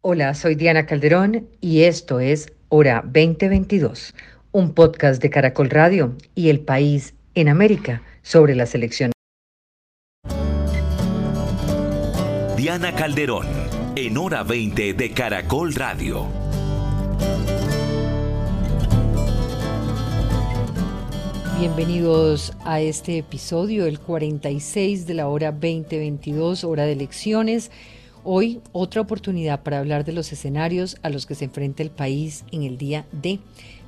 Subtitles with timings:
[0.00, 4.14] Hola, soy Diana Calderón y esto es Hora 2022,
[4.52, 9.12] un podcast de Caracol Radio y El País en América sobre las elecciones.
[12.56, 13.48] Diana Calderón,
[13.96, 16.28] en Hora 20 de Caracol Radio.
[21.58, 27.72] Bienvenidos a este episodio, el 46 de la hora 2022, hora de elecciones.
[28.30, 32.44] Hoy otra oportunidad para hablar de los escenarios a los que se enfrenta el país
[32.52, 33.40] en el día D,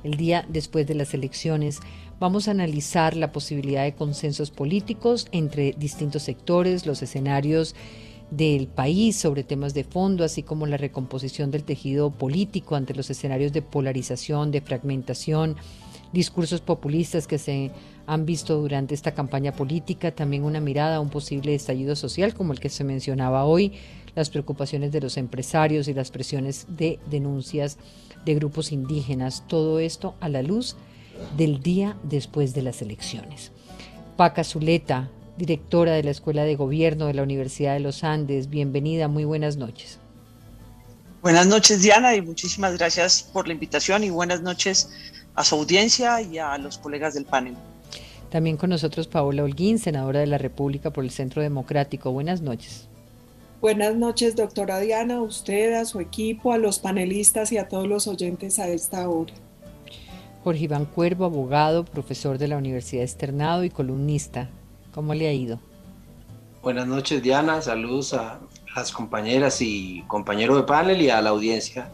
[0.03, 1.79] el día después de las elecciones.
[2.19, 7.75] Vamos a analizar la posibilidad de consensos políticos entre distintos sectores, los escenarios
[8.31, 13.11] del país sobre temas de fondo, así como la recomposición del tejido político ante los
[13.11, 15.55] escenarios de polarización, de fragmentación,
[16.13, 17.71] discursos populistas que se
[18.07, 22.53] han visto durante esta campaña política, también una mirada a un posible estallido social como
[22.53, 23.73] el que se mencionaba hoy,
[24.15, 27.77] las preocupaciones de los empresarios y las presiones de denuncias
[28.25, 30.75] de grupos indígenas, todo esto a la luz
[31.37, 33.51] del día después de las elecciones.
[34.17, 39.07] Paca Zuleta, directora de la Escuela de Gobierno de la Universidad de los Andes, bienvenida,
[39.07, 39.99] muy buenas noches.
[41.21, 44.89] Buenas noches Diana y muchísimas gracias por la invitación y buenas noches
[45.35, 47.55] a su audiencia y a los colegas del panel.
[48.31, 52.11] También con nosotros Paola Holguín, senadora de la República por el Centro Democrático.
[52.11, 52.87] Buenas noches.
[53.61, 57.87] Buenas noches, doctora Diana, a usted, a su equipo, a los panelistas y a todos
[57.87, 59.35] los oyentes a esta hora.
[60.43, 64.49] Jorge Iván Cuervo, abogado, profesor de la Universidad Externado y columnista.
[64.95, 65.59] ¿Cómo le ha ido?
[66.63, 67.61] Buenas noches, Diana.
[67.61, 68.39] Saludos a
[68.75, 71.87] las compañeras y compañeros de panel y a la audiencia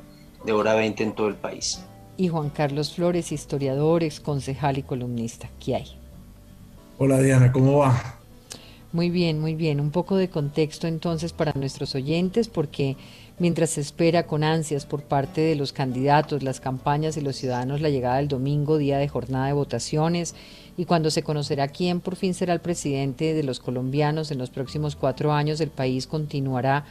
[0.46, 1.84] de Hora 20 en todo el país.
[2.16, 5.50] Y Juan Carlos Flores, historiador, ex concejal y columnista.
[5.60, 6.00] ¿Qué hay?
[6.98, 8.17] Hola, Diana, ¿cómo va?
[8.98, 9.80] Muy bien, muy bien.
[9.80, 12.98] Un poco de contexto entonces para nuestros oyentes, porque
[13.38, 17.80] mientras se espera con ansias por parte de los candidatos, las campañas y los ciudadanos
[17.80, 20.34] la llegada del domingo, día de jornada de votaciones,
[20.78, 24.50] y cuando se conocerá quién por fin será el presidente de los colombianos en los
[24.50, 26.84] próximos cuatro años, el país continuará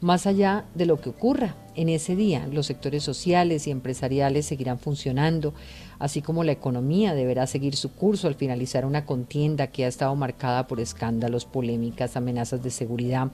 [0.00, 2.46] más allá de lo que ocurra en ese día.
[2.50, 5.54] Los sectores sociales y empresariales seguirán funcionando
[5.98, 10.14] así como la economía deberá seguir su curso al finalizar una contienda que ha estado
[10.14, 13.30] marcada por escándalos, polémicas, amenazas de seguridad,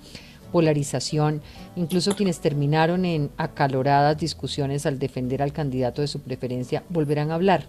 [0.52, 1.40] polarización,
[1.76, 7.34] incluso quienes terminaron en acaloradas discusiones al defender al candidato de su preferencia volverán a
[7.34, 7.66] hablar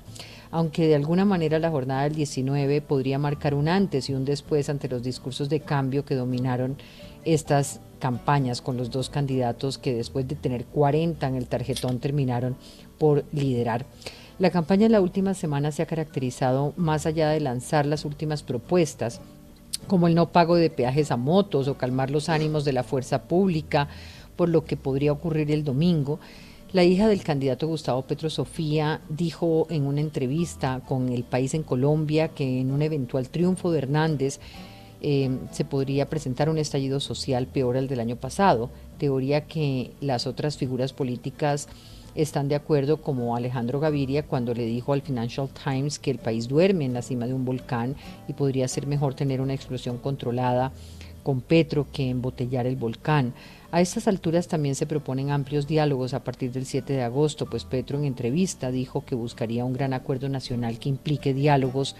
[0.51, 4.69] aunque de alguna manera la jornada del 19 podría marcar un antes y un después
[4.69, 6.77] ante los discursos de cambio que dominaron
[7.25, 12.57] estas campañas con los dos candidatos que después de tener 40 en el tarjetón terminaron
[12.97, 13.85] por liderar.
[14.39, 18.43] La campaña en la última semana se ha caracterizado, más allá de lanzar las últimas
[18.43, 19.21] propuestas,
[19.87, 23.23] como el no pago de peajes a motos o calmar los ánimos de la fuerza
[23.23, 23.87] pública
[24.35, 26.19] por lo que podría ocurrir el domingo.
[26.73, 31.63] La hija del candidato Gustavo Petro Sofía dijo en una entrevista con El País en
[31.63, 34.41] Colombia que en un eventual triunfo de Hernández
[35.03, 40.25] eh, se podría presentar un estallido social peor al del año pasado, teoría que las
[40.25, 41.67] otras figuras políticas
[42.15, 46.47] están de acuerdo como Alejandro Gaviria cuando le dijo al Financial Times que el país
[46.47, 47.95] duerme en la cima de un volcán
[48.27, 50.71] y podría ser mejor tener una explosión controlada
[51.23, 53.33] con Petro que embotellar el volcán.
[53.71, 57.65] A estas alturas también se proponen amplios diálogos a partir del 7 de agosto, pues
[57.65, 61.95] Petro en entrevista dijo que buscaría un gran acuerdo nacional que implique diálogos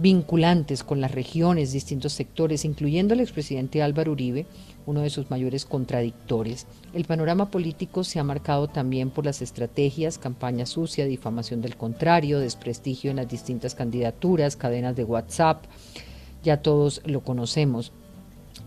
[0.00, 4.46] vinculantes con las regiones, distintos sectores, incluyendo el expresidente Álvaro Uribe,
[4.86, 6.66] uno de sus mayores contradictores.
[6.94, 12.40] El panorama político se ha marcado también por las estrategias, campaña sucia, difamación del contrario,
[12.40, 15.64] desprestigio en las distintas candidaturas, cadenas de WhatsApp,
[16.42, 17.92] ya todos lo conocemos.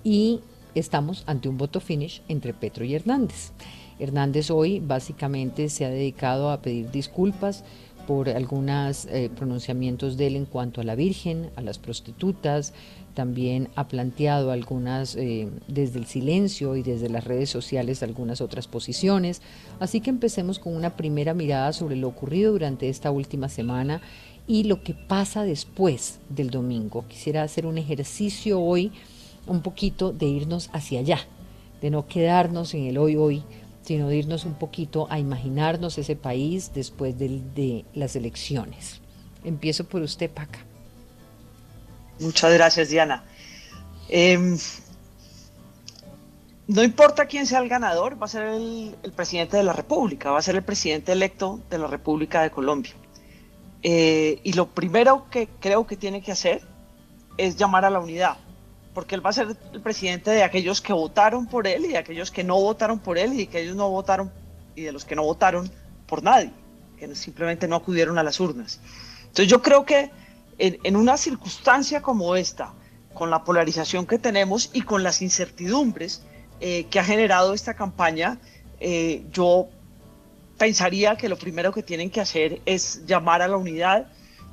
[0.04, 0.42] Y
[0.76, 3.54] estamos ante un voto finish entre Petro y Hernández.
[4.00, 7.64] Hernández hoy básicamente se ha dedicado a pedir disculpas
[8.08, 12.74] por algunos eh, pronunciamientos de él en cuanto a la Virgen, a las prostitutas,
[13.14, 18.68] también ha planteado algunas, eh, desde el silencio y desde las redes sociales, algunas otras
[18.68, 19.42] posiciones.
[19.80, 24.02] Así que empecemos con una primera mirada sobre lo ocurrido durante esta última semana
[24.48, 27.06] y lo que pasa después del domingo.
[27.08, 28.92] Quisiera hacer un ejercicio hoy
[29.48, 31.20] un poquito de irnos hacia allá,
[31.82, 33.44] de no quedarnos en el hoy hoy,
[33.84, 39.02] sino irnos un poquito a imaginarnos ese país después de, las elecciones.
[39.44, 40.60] Empiezo por usted, Paca.
[42.20, 43.24] Muchas gracias, Diana.
[44.08, 44.58] Em,
[46.68, 50.40] no importa quién sea el ganador, va a ser el, presidente de la República, va
[50.40, 52.94] a ser el presidente electo de la República de Colombia.
[53.82, 56.62] Eh, y lo primero que creo que tiene que hacer
[57.38, 58.38] es llamar a la unidad.
[58.94, 61.98] Porque él va a ser el presidente de aquellos que votaron por él y de
[61.98, 64.32] aquellos que no votaron por él y de aquellos no votaron
[64.76, 65.70] y de los que no votaron
[66.08, 66.52] por nadie,
[66.98, 68.80] que simplemente no acudieron a las urnas.
[69.22, 70.12] Entonces yo creo que
[70.58, 72.74] en, una circunstancia como esta,
[73.14, 76.24] con la polarización que tenemos y con las incertidumbres
[76.60, 78.38] eh, que ha generado esta campaña,
[78.80, 79.68] eh, yo
[80.58, 84.08] pensaría que lo primero que tienen que hacer es llamar a la unidad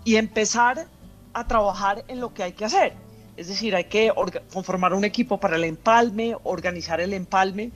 [0.05, 0.87] y empezar
[1.35, 2.95] a trabajar en lo que hay que hacer.
[3.37, 4.13] Es decir, hay que
[4.53, 7.71] conformar un equipo para el empalme, organizar el empalme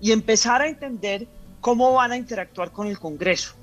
[0.00, 1.26] y empezar a entender
[1.60, 3.54] cómo van a interactuar con el Congreso.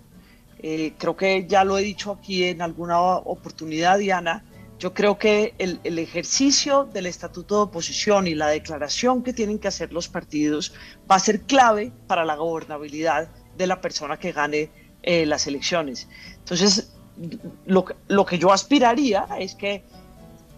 [0.60, 4.44] Eh, creo que ya lo he dicho aquí en alguna oportunidad, Diana,
[4.80, 9.70] yo creo que el, ejercicio del estatuto de oposición y la declaración que tienen que
[9.70, 10.74] hacer los partidos
[11.10, 14.70] va a ser clave para la gobernabilidad de la persona que gane
[15.04, 16.10] eh, las elecciones.
[16.40, 16.94] Entonces,
[17.66, 19.86] lo, lo, que yo aspiraría es que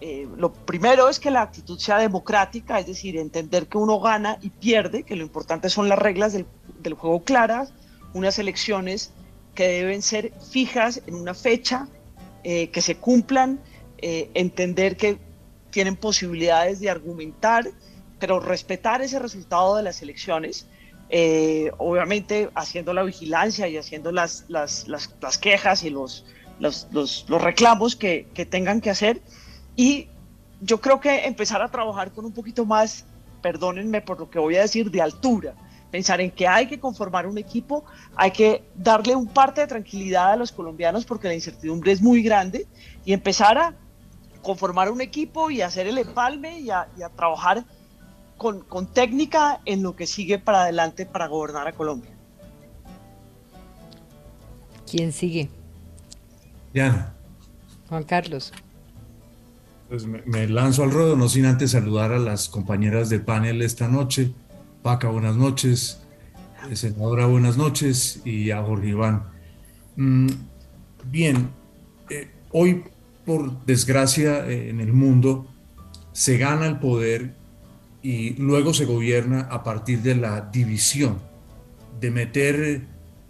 [0.00, 4.38] eh, lo primero es que la actitud sea democrática, es decir, entender que uno gana
[4.40, 6.46] y pierde, que lo importante son las reglas del,
[6.80, 7.72] del juego claras,
[8.14, 9.12] unas elecciones
[9.54, 11.88] que deben ser fijas en una fecha,
[12.44, 13.60] eh, que se cumplan,
[13.98, 15.18] eh, entender que
[15.70, 17.68] tienen posibilidades de argumentar,
[18.20, 20.68] pero respetar ese resultado de las elecciones,
[21.10, 26.24] eh, obviamente haciendo la vigilancia y haciendo las, las, las, las quejas y los,
[26.60, 29.20] los, los, reclamos que, que tengan que hacer.
[29.78, 30.08] Y
[30.60, 33.04] yo creo que empezar a trabajar con un poquito más,
[33.40, 35.54] perdónenme por lo que voy a decir, de altura
[35.90, 37.84] pensar en que hay que conformar un equipo,
[38.14, 42.22] hay que darle un parte de tranquilidad a los colombianos porque la incertidumbre es muy
[42.22, 42.66] grande
[43.04, 43.74] y empezar a
[44.42, 47.64] conformar un equipo y hacer el empalme y a, trabajar
[48.36, 52.10] con, técnica en lo que sigue para adelante para gobernar a Colombia.
[54.90, 55.48] ¿Quién sigue?
[56.74, 57.14] Ya.
[57.88, 58.52] Juan Carlos.
[59.88, 63.62] Pues me, me lanzo al ruedo, no sin antes saludar a las compañeras de panel
[63.62, 64.32] esta noche
[64.82, 65.98] Paca, buenas noches.
[66.72, 68.22] Senadora, buenas noches.
[68.24, 69.24] Y a Jorge Iván.
[69.96, 70.28] Mm,
[71.10, 71.50] bien,
[72.10, 72.84] eh, hoy,
[73.26, 75.46] por desgracia, eh, en el mundo
[76.12, 77.34] se gana el poder
[78.02, 81.18] y luego se gobierna a partir de la división,
[82.00, 82.86] de meter,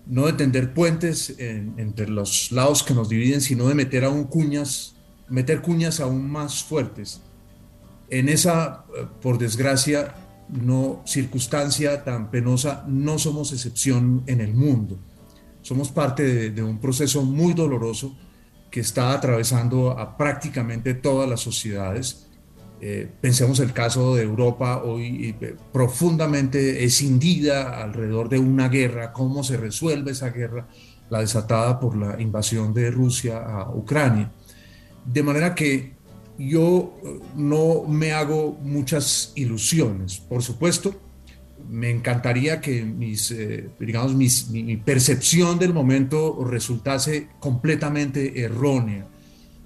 [0.06, 4.94] no de tender puentes entre los lados que nos dividen, sino de meter aún cuñas,
[5.28, 7.20] meter cuñas aún más fuertes.
[8.10, 10.14] En esa, eh, por desgracia,
[10.48, 14.98] no circunstancia tan penosa, no somos excepción en el mundo.
[15.62, 18.16] Somos parte de, un proceso muy doloroso
[18.70, 22.26] que está atravesando a prácticamente todas las sociedades.
[22.80, 29.42] Eh, pensemos el caso de Europa hoy eh, profundamente escindida alrededor de una guerra, cómo
[29.42, 30.68] se resuelve esa guerra,
[31.10, 34.32] la desatada por la invasión de Rusia a Ucrania.
[35.04, 35.98] De manera que
[36.38, 40.18] yo eh, no me hago muchas ilusiones.
[40.18, 40.94] Por supuesto,
[41.68, 49.06] me encantaría que eh, digamos, mi, percepción del momento resultase completamente errónea,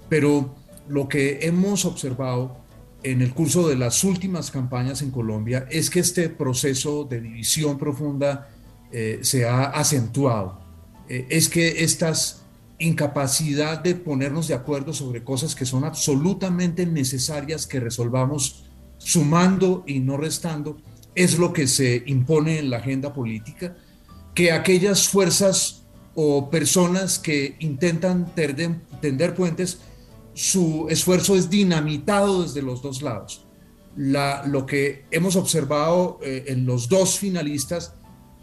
[0.09, 0.55] pero
[0.89, 2.57] lo que hemos observado
[3.03, 7.77] en el curso de las últimas campañas en Colombia es que este proceso de división
[7.77, 8.49] profunda
[8.91, 10.61] eh, se ha acentuado.
[11.07, 12.42] es que estas
[12.83, 18.65] incapacidad de ponernos de acuerdo sobre cosas que son absolutamente necesarias que resolvamos
[18.97, 20.77] sumando y no restando,
[21.15, 23.75] es lo que se impone en la agenda política,
[24.33, 25.83] que aquellas fuerzas
[26.15, 29.79] o personas que intentan tender puentes,
[30.33, 33.45] su esfuerzo es dinamitado desde los dos lados.
[33.95, 37.93] La, lo que hemos observado eh, en los dos finalistas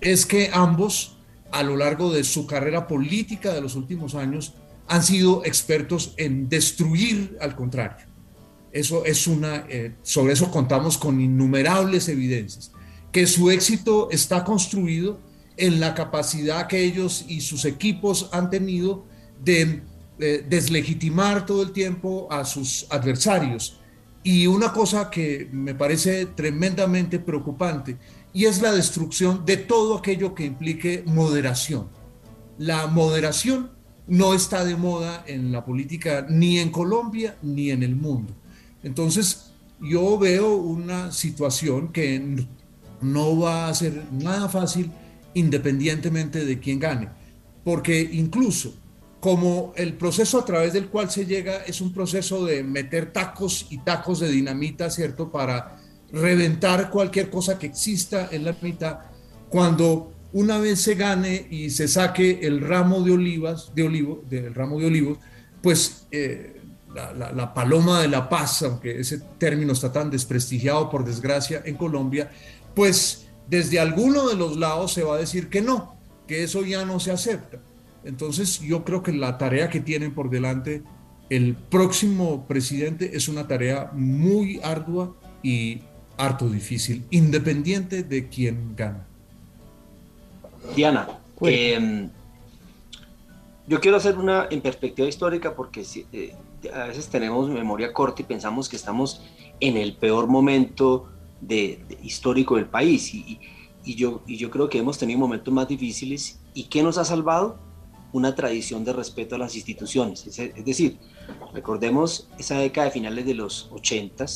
[0.00, 1.20] es que ambos
[1.52, 4.54] a lo largo de su carrera política de los últimos años
[4.88, 8.07] han sido expertos en destruir al contrario.
[8.73, 12.73] Eso es una, eh, sobre eso contamos con innumerables evidencias,
[13.12, 15.21] que su éxito está construido
[15.57, 19.04] en la capacidad que ellos y sus equipos han tenido
[19.42, 19.83] de
[20.19, 23.80] eh, deslegitimar todo el tiempo a sus adversarios.
[24.23, 27.97] Y una cosa que me parece tremendamente preocupante
[28.33, 31.89] y es la destrucción de todo aquello que implique moderación.
[32.59, 33.71] La moderación
[34.07, 38.35] no está de moda en la política ni en Colombia ni en el mundo.
[38.83, 42.45] Entonces, yo veo una situación que
[43.01, 44.91] no va a ser nada fácil
[45.35, 47.09] independientemente de quién gane,
[47.65, 48.75] porque incluso
[49.21, 53.67] como el proceso a través del cual se llega es un proceso de meter tacos
[53.71, 55.31] y tacos de dinamita, ¿cierto?
[55.31, 55.80] Para
[56.12, 58.99] reventar cualquier cosa que exista en la mitad,
[59.49, 64.55] cuando una vez se gane y se saque el ramo de olivas, de olivo, del
[64.55, 65.19] ramo de olivos,
[65.62, 66.61] pues eh,
[66.95, 72.31] la, paloma de la paz, aunque ese término está tan desprestigiado por desgracia en Colombia,
[72.75, 76.85] pues desde alguno de los lados se va a decir que no, que eso ya
[76.85, 77.59] no se acepta.
[78.05, 80.83] Entonces yo creo que la tarea que tienen por delante
[81.29, 85.83] el próximo presidente es una tarea muy ardua y
[86.21, 89.07] harto difícil, independiente de quién gana.
[90.77, 91.09] Diana,
[91.41, 92.11] em,
[93.67, 96.35] yo quiero hacer una en perspectiva histórica porque eh,
[96.75, 99.23] a veces tenemos memoria corta y pensamos que estamos
[99.61, 101.09] en el peor momento
[101.41, 103.41] de, histórico del país y,
[103.85, 107.59] yo, y yo creo que hemos tenido momentos más difíciles y ¿qué nos ha salvado?
[108.12, 110.27] Una tradición de respeto a las instituciones.
[110.27, 110.99] Es, decir,
[111.55, 114.27] recordemos esa década de finales de los 80,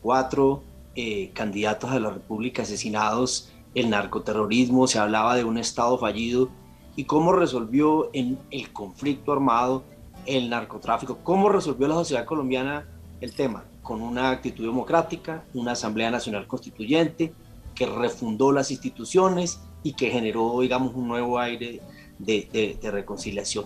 [0.00, 0.62] cuatro
[0.94, 6.50] eh, candidatos a la República asesinados, el narcoterrorismo, se hablaba de un Estado fallido
[6.96, 9.84] y cómo resolvió en el conflicto armado
[10.26, 12.86] el narcotráfico, cómo resolvió la sociedad colombiana
[13.20, 17.32] el tema, con una actitud democrática, una Asamblea Nacional Constituyente
[17.74, 21.80] que refundó las instituciones y que generó, digamos, un nuevo aire
[22.18, 23.64] de, de reconciliación.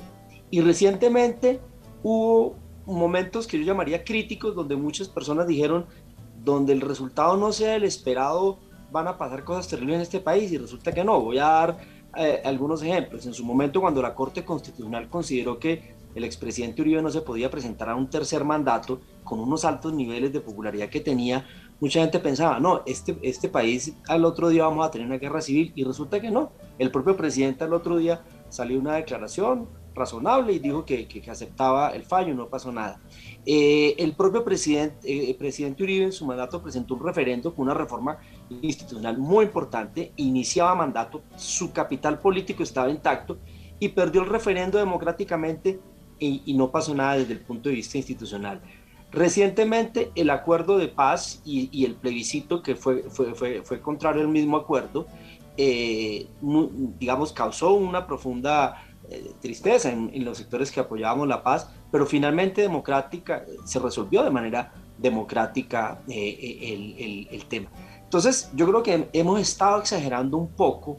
[0.51, 1.61] Y recientemente
[2.03, 2.55] hubo
[2.87, 5.87] momentos que yo llamaría críticos donde muchas personas dijeron
[6.47, 8.59] donde el resultado no sea el esperado,
[8.93, 11.21] van a pasar cosas terribles en este país y resulta que no.
[11.21, 11.79] Voy a dar
[12.17, 13.27] eh, algunos ejemplos.
[13.27, 17.51] En su momento, cuando la Corte Constitucional consideró que el expresidente Uribe no se podía
[17.51, 21.45] presentar a un tercer mandato con unos altos niveles de popularidad que tenía,
[21.81, 25.41] mucha gente pensaba, no, este, este país al otro día vamos a tener una guerra
[25.41, 26.53] civil y resulta que no.
[26.79, 31.91] El propio presidente al otro día salió una declaración razonable y dijo que, que, aceptaba
[31.91, 33.01] el fallo, no pasó nada.
[33.45, 37.75] Eh, el propio presidente, eh, presidente Uribe en su mandato presentó un referendo con una
[37.75, 38.19] reforma
[38.63, 43.39] institucional muy importante, iniciaba mandato, su capital político estaba intacto
[43.79, 45.81] y perdió el referendo democráticamente
[46.19, 48.61] y, no pasó nada desde el punto de vista institucional.
[49.13, 54.29] Recientemente el acuerdo de paz y, el plebiscito que fue, fue, fue, fue, contrario al
[54.29, 55.07] mismo acuerdo,
[55.59, 56.27] eh,
[56.99, 62.63] digamos, causó una profunda eh, tristeza en, los sectores que apoyábamos la paz, pero finalmente
[62.63, 67.71] democrática se resolvió de manera democrática eh, el, el, tema.
[68.03, 70.99] Entonces, yo creo que hemos estado exagerando un poco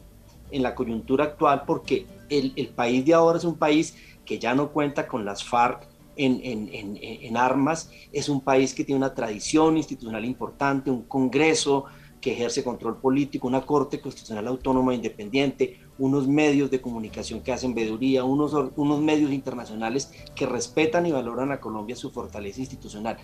[0.50, 4.54] en la coyuntura actual porque el, el país de ahora es un país que ya
[4.54, 8.98] no cuenta con las FARC en, en, en, en, armas, es un país que tiene
[8.98, 11.84] una tradición institucional importante, un Congreso
[12.20, 17.52] que ejerce control político, una Corte Constitucional Autónoma e Independiente, unos medios de comunicación que
[17.52, 23.18] hacen veeduría, unos, unos medios internacionales que respetan y valoran a Colombia su fortaleza institucional.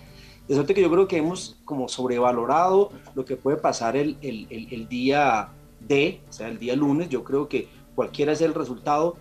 [0.47, 4.47] De suerte que yo creo que hemos como sobrevalorado lo que puede pasar el, el,
[4.49, 7.09] el, día D, o sea, el día lunes.
[7.09, 9.17] Yo creo que cualquiera sea el resultado,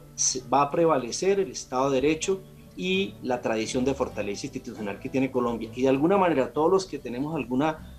[0.53, 2.43] va a prevalecer el Estado de Derecho
[2.77, 5.71] y la tradición de fortaleza institucional que tiene Colombia.
[5.75, 7.95] Y de alguna manera todos los que tenemos alguna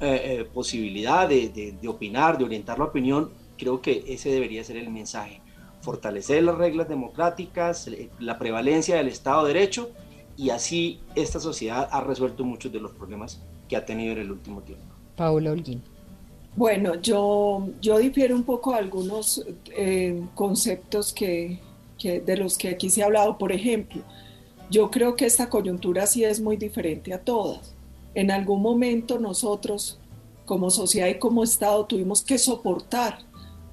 [0.00, 4.76] eh, eh, posibilidad de, de, opinar, de orientar la opinión, creo que ese debería ser
[4.76, 5.40] el mensaje.
[5.82, 9.90] Fortalecer las reglas democráticas, eh, la prevalencia del Estado de Derecho
[10.36, 14.32] y así esta sociedad ha resuelto muchos de los problemas que ha tenido en el
[14.32, 14.84] último tiempo.
[15.16, 15.82] Paula Holguín.
[16.56, 19.44] Bueno, yo, yo difiero un poco algunos
[20.34, 21.60] conceptos que,
[21.98, 23.38] que, de los que aquí se ha hablado.
[23.38, 24.02] Por ejemplo,
[24.68, 27.74] yo creo que esta coyuntura sí es muy diferente a todas
[28.14, 29.98] en algún momento nosotros
[30.44, 33.20] como sociedad y como Estado tuvimos que soportar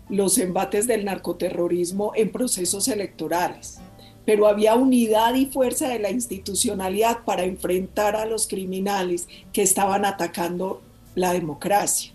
[0.09, 3.79] los embates del narcoterrorismo en procesos electorales,
[4.25, 10.05] pero había unidad y fuerza de la institucionalidad para enfrentar a los criminales que estaban
[10.05, 10.81] atacando
[11.15, 12.13] la democracia.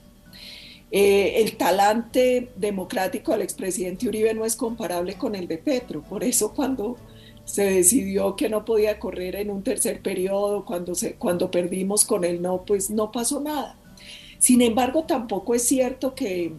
[0.91, 6.23] Eh, el talante democrático del expresidente Uribe no es comparable con el de Petro, por
[6.23, 6.99] eso cuando
[7.45, 12.25] se decidió que no podía correr en un tercer periodo, cuando, se, cuando perdimos con
[12.25, 13.77] el no, pues no pasó nada.
[14.39, 16.53] Sin embargo, tampoco es cierto que,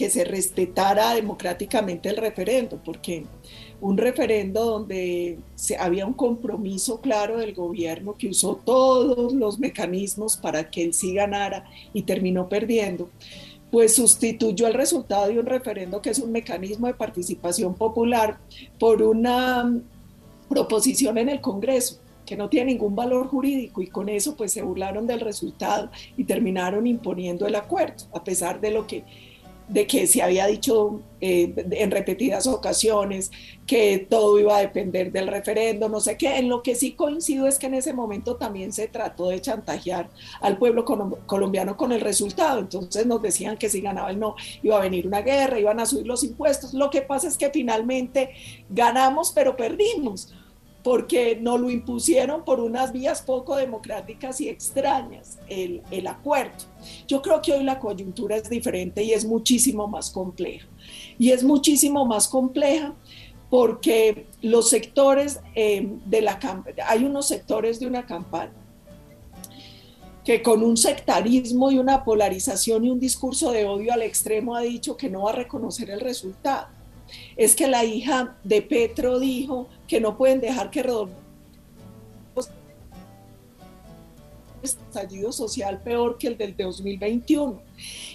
[0.00, 3.26] que se respetara democráticamente el referendo, porque
[3.82, 10.38] un referendo donde se, había un compromiso claro del gobierno que usó todos los mecanismos
[10.38, 13.10] para que él sí ganara y terminó perdiendo,
[13.70, 18.38] pues sustituyó el resultado de un referendo que es un mecanismo de participación popular
[18.78, 19.70] por una
[20.48, 24.62] proposición en el Congreso que no tiene ningún valor jurídico y con eso pues se
[24.62, 29.04] burlaron del resultado y terminaron imponiendo el acuerdo, a pesar de lo que
[29.70, 33.30] de que se había dicho eh, en repetidas ocasiones
[33.66, 36.38] que todo iba a depender del referendo, no sé qué.
[36.38, 40.10] En lo que sí coincido es que en ese momento también se trató de chantajear
[40.40, 42.58] al pueblo colombiano con el resultado.
[42.58, 44.34] Entonces nos decían que si ganaba el no
[44.64, 46.74] iba a venir una guerra, iban a subir los impuestos.
[46.74, 48.30] Lo que pasa es que finalmente
[48.68, 50.34] ganamos, pero perdimos
[50.82, 56.64] porque nos lo impusieron por unas vías poco democráticas y extrañas, el, el, acuerdo.
[57.06, 60.66] Yo creo que hoy la coyuntura es diferente y es muchísimo más compleja.
[61.18, 62.94] Y es muchísimo más compleja
[63.50, 66.38] porque los sectores eh, de la
[66.86, 68.52] hay unos sectores de una campaña
[70.24, 74.60] que con un sectarismo y una polarización y un discurso de odio al extremo ha
[74.60, 76.68] dicho que no va a reconocer el resultado.
[77.36, 81.20] Es que la hija de Petro dijo que no pueden dejar que Rodolfo
[84.62, 87.60] estallido social peor que el del 2021.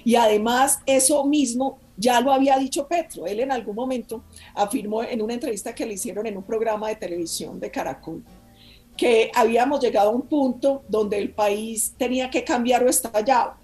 [0.04, 3.26] Y además eso mismo ya lo había dicho Petro.
[3.26, 6.96] Él en algún momento afirmó en una entrevista que le hicieron en un programa de
[6.96, 8.24] televisión de Caracol
[8.96, 13.58] que habíamos llegado a un punto donde el país tenía que cambiar o estallaba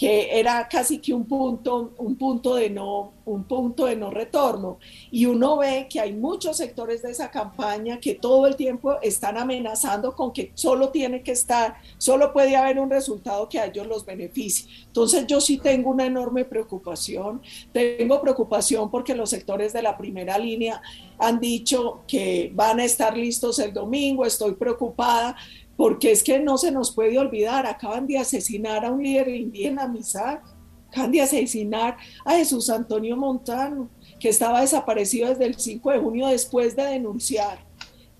[0.00, 4.78] que era casi que un punto, un punto de no, un punto de no retorno.
[5.10, 9.36] Y uno ve que hay muchos sectores de esa campaña que todo el tiempo están
[9.36, 13.86] amenazando con que solo tiene que estar, solo puede haber un resultado que a ellos
[13.86, 14.70] los beneficie.
[14.86, 17.42] Entonces yo sí tengo una enorme preocupación.
[17.70, 20.80] Tengo preocupación porque los sectores de la primera línea
[21.18, 24.24] han dicho que van a estar listos el domingo.
[24.24, 25.36] Estoy preocupada
[25.80, 29.88] porque es que no se nos puede olvidar, acaban de asesinar a un líder indígena,
[29.88, 30.44] Misak,
[30.90, 33.88] acaban de asesinar a Jesús Antonio Montano,
[34.20, 37.66] que estaba desaparecido desde el 5 de junio después de denunciar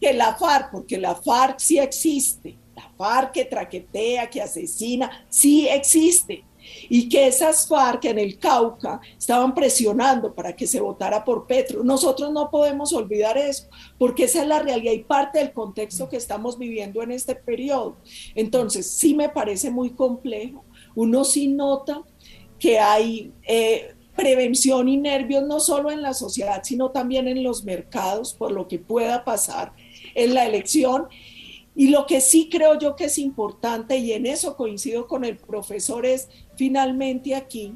[0.01, 5.69] que la FARC, porque la FARC sí existe, la FARC que traquetea, que asesina, sí
[5.69, 6.43] existe,
[6.89, 11.85] y que esas FARC en el Cauca estaban presionando para que se votara por Petro.
[11.85, 16.17] Nosotros no podemos olvidar eso, porque esa es la realidad y parte del contexto que
[16.17, 17.97] estamos viviendo en este periodo.
[18.35, 20.65] Entonces, sí me parece muy complejo.
[20.95, 22.03] Uno sí nota
[22.59, 23.33] que hay...
[23.47, 28.53] Eh, prevención y nervios no solo en la sociedad, sino también en los mercados por
[28.53, 29.73] lo que pueda pasar
[30.15, 31.07] en la elección
[31.75, 35.37] y lo que sí creo yo que es importante, y en eso coincido con el
[35.37, 36.29] profesor, es
[36.61, 37.75] finalmente aquí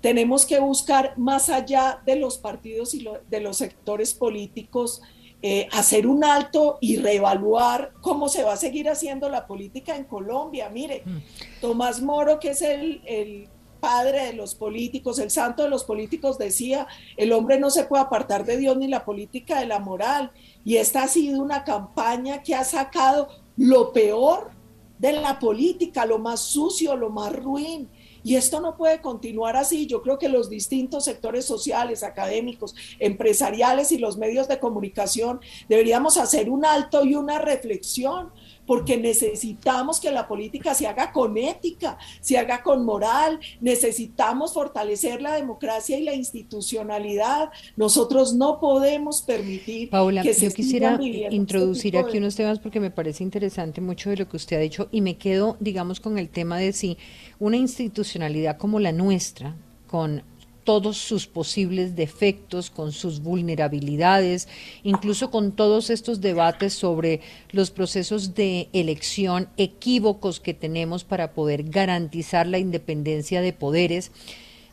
[0.00, 5.02] tenemos que buscar más allá de los partidos y de los sectores políticos,
[5.42, 10.04] eh, hacer un alto y reevaluar cómo se va a seguir haciendo la política en
[10.04, 10.70] Colombia.
[10.70, 11.60] Mire, mm.
[11.60, 13.50] Tomás Moro, que es el, el
[13.80, 16.86] padre de los políticos, el santo de los políticos, decía,
[17.18, 20.30] el hombre no se puede apartar de Dios ni la política de la moral.
[20.64, 24.56] Y esta ha sido una campaña que ha sacado lo peor
[24.98, 27.88] de la política, lo más sucio, lo más ruin.
[28.26, 29.86] Y esto no puede continuar así.
[29.86, 36.16] Yo creo que los distintos sectores sociales, académicos, empresariales y los medios de comunicación deberíamos
[36.16, 38.32] hacer un alto y una reflexión
[38.66, 45.22] porque necesitamos que la política se haga con ética, se haga con moral, necesitamos fortalecer
[45.22, 47.50] la democracia y la institucionalidad.
[47.76, 52.90] Nosotros no podemos permitir Paula, que yo quisiera este introducir aquí unos temas porque me
[52.90, 56.28] parece interesante mucho de lo que usted ha dicho y me quedo, digamos, con el
[56.28, 56.98] tema de si
[57.38, 59.54] una institucionalidad como la nuestra,
[59.86, 60.22] con
[60.66, 64.48] todos sus posibles defectos, con sus vulnerabilidades,
[64.82, 67.20] incluso con todos estos debates sobre
[67.52, 74.10] los procesos de elección equívocos que tenemos para poder garantizar la independencia de poderes.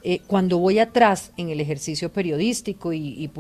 [0.05, 3.31] Eh, cuando voy atrás en el ejercicio periodístico y,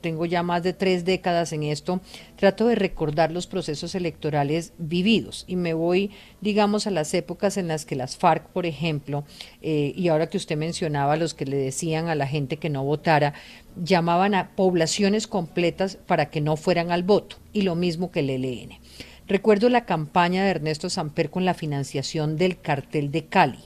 [0.00, 2.00] tengo ya más de tres décadas en esto,
[2.36, 7.66] trato de recordar los procesos electorales vividos y me voy, digamos, a las épocas en
[7.66, 9.24] las que las FARC, por ejemplo,
[9.62, 12.84] eh, y ahora que usted mencionaba los que le decían a la gente que no
[12.84, 13.34] votara,
[13.82, 18.30] llamaban a poblaciones completas para que no fueran al voto y lo mismo que el
[18.30, 18.78] ELN.
[19.26, 23.58] Recuerdo la campaña de Ernesto Samper con la financiación del cartel de Cali.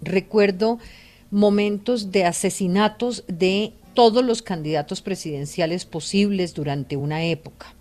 [0.00, 0.78] Recuerdo
[1.34, 7.74] momentos de asesinatos de todos los candidatos presidenciales posibles durante una época.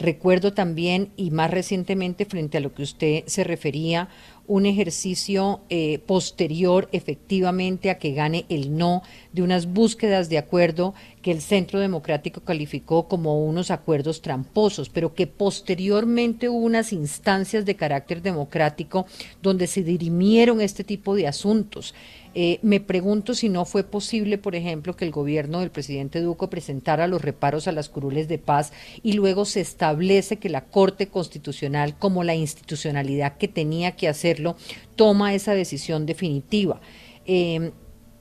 [0.00, 4.08] Recuerdo también, y más recientemente frente a lo que usted se refería,
[4.48, 9.02] un ejercicio eh, posterior efectivamente a que gane el no
[9.32, 15.14] de unas búsquedas de acuerdo que el Centro Democrático calificó como unos acuerdos tramposos, pero
[15.14, 19.06] que posteriormente hubo unas instancias de carácter democrático
[19.40, 21.94] donde se dirimieron este tipo de asuntos.
[22.38, 26.50] Eh, me pregunto si no fue posible, por ejemplo, que el gobierno del presidente Duco
[26.50, 31.08] presentara los reparos a las curules de paz y luego se establece que la Corte
[31.08, 34.58] Constitucional, como la institucionalidad que tenía que hacerlo,
[34.96, 36.82] toma esa decisión definitiva.
[37.24, 37.70] Em,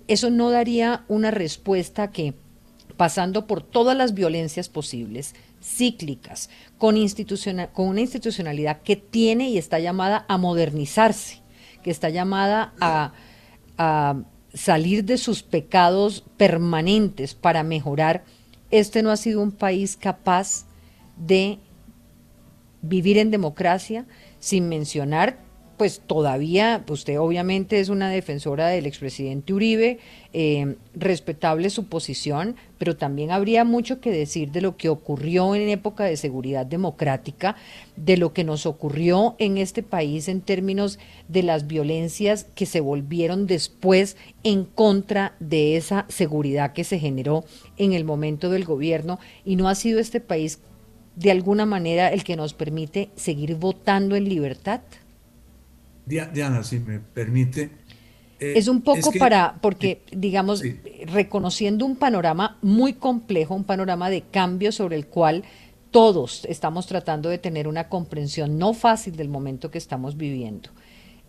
[0.07, 2.35] eso no daría una respuesta que,
[2.95, 6.95] pasando por todas las violencias posibles, cíclicas, con,
[7.73, 11.41] con una institucionalidad que tiene y está llamada a modernizarse,
[11.83, 13.11] que está llamada a
[13.77, 18.23] a salir de sus pecados permanentes para mejorar,
[18.71, 20.65] este no ha sido un país capaz
[21.17, 21.59] de
[22.81, 24.05] vivir en democracia,
[24.39, 25.44] sin mencionar
[25.77, 29.99] pues todavía, usted obviamente es una defensora del expresidente Uribe,
[30.33, 35.69] eh, respetable su posición, pero también habría mucho que decir de lo que ocurrió en
[35.69, 37.55] época de seguridad democrática,
[37.95, 42.79] de lo que nos ocurrió en este país en términos de las violencias que se
[42.79, 47.43] volvieron después en contra de esa seguridad que se generó
[47.77, 50.59] en el momento del gobierno y no ha sido este país
[51.15, 54.81] de alguna manera el que nos permite seguir votando en libertad.
[56.05, 57.71] Diana, si me permite.
[58.39, 60.61] Eh, es un poco para, porque digamos,
[61.07, 65.43] reconociendo un panorama muy complejo, un panorama de cambio sobre el cual
[65.91, 70.69] todos estamos tratando de tener una comprensión no fácil del momento que estamos viviendo.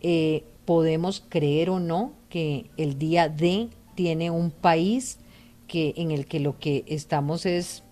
[0.01, 5.19] Eh, podemos creer o no que el día D tiene un país
[5.67, 7.83] que en el que lo que estamos es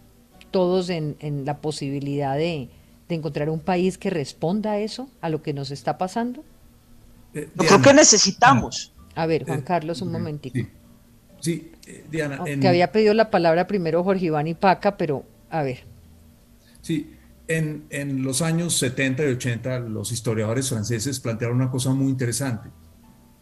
[0.52, 2.69] todos en, la posibilidad de
[3.10, 6.43] encontrar un país que responda a eso, a lo que nos está pasando.
[7.36, 8.93] Eh, Yo creo que necesitamos.
[9.13, 10.58] A ver, Juan eh, Carlos, un momentito.
[11.41, 12.43] Sí, eh, Diana.
[12.43, 15.84] Que había pedido la palabra primero Jorge Iván y Paca, pero a ver.
[16.82, 17.12] Sí,
[17.48, 22.69] en, en, los años 70 y 80 los historiadores franceses plantearon una cosa muy interesante,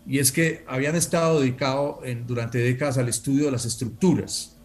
[0.05, 4.57] y es que habían estado dedicados durante décadas al estudio de las estructuras,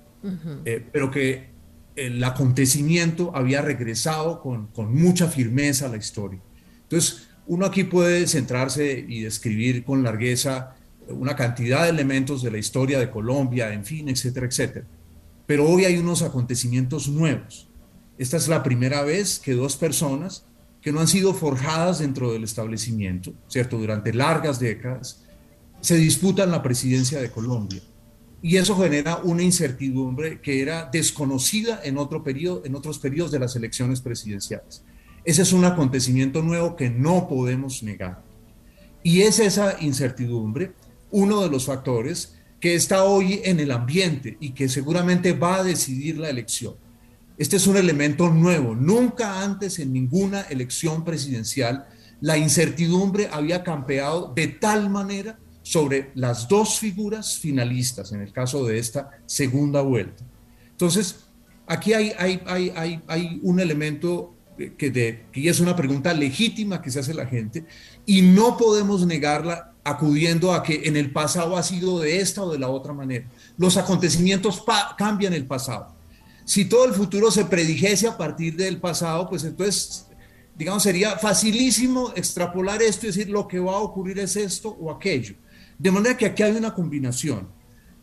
[0.92, 1.50] pero que
[1.94, 6.40] el acontecimiento había regresado con, con mucha firmeza a la historia.
[6.82, 10.76] Entonces, uno aquí puede centrarse y describir con largueza
[11.08, 14.86] una cantidad de elementos de la historia de Colombia, en fin, etcétera, etcétera.
[15.46, 17.66] Pero hoy hay unos acontecimientos nuevos.
[18.18, 20.44] Esta es la primera vez que dos personas
[20.82, 23.78] que no han sido forjadas dentro del establecimiento, ¿cierto?
[23.78, 25.22] Durante largas décadas,
[25.80, 27.80] se disputan la presidencia de Colombia.
[28.42, 33.38] Y eso genera una incertidumbre que era desconocida en, otro periodo, en otros periodos de
[33.38, 34.82] las elecciones presidenciales.
[35.28, 38.22] Ese es un acontecimiento nuevo que no podemos negar.
[39.02, 40.72] Y es esa incertidumbre
[41.10, 45.64] uno de los factores que está hoy en el ambiente y que seguramente va a
[45.64, 46.76] decidir la elección.
[47.36, 48.74] Este es un elemento nuevo.
[48.74, 51.86] Nunca antes en ninguna elección presidencial
[52.22, 58.64] la incertidumbre había campeado de tal manera sobre las dos figuras finalistas en el caso
[58.64, 60.24] de esta segunda vuelta.
[60.70, 61.26] Entonces,
[61.66, 64.37] aquí hay, hay, hay, hay un elemento
[64.76, 67.64] que, es una pregunta legítima que se hace la gente
[68.04, 72.52] y no podemos negarla acudiendo a que en el pasado ha sido de esta o
[72.52, 73.26] de la otra manera.
[73.56, 74.62] Los acontecimientos
[74.96, 75.94] cambian el pasado.
[76.44, 80.06] Si todo el futuro se predijese a partir del pasado, pues entonces,
[80.56, 84.90] digamos, sería facilísimo extrapolar esto y decir lo que va a ocurrir es esto o
[84.90, 85.36] aquello.
[85.78, 87.48] De manera que aquí hay una combinación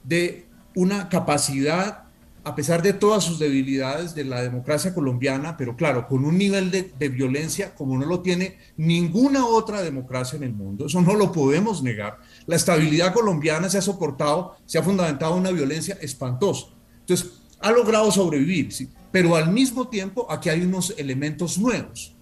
[0.04, 2.05] de una capacidad
[2.46, 6.70] a pesar de todas sus debilidades de la democracia colombiana, pero claro, con un nivel
[6.70, 11.32] de, violencia como no lo tiene ninguna otra democracia en el mundo, eso no lo
[11.32, 12.20] podemos negar.
[12.46, 16.68] La estabilidad colombiana se ha soportado, se ha fundamentado en una violencia espantosa.
[17.00, 17.32] Entonces,
[17.62, 18.70] ha logrado sobrevivir,
[19.12, 22.16] pero al mismo tiempo aquí hay unos elementos nuevos.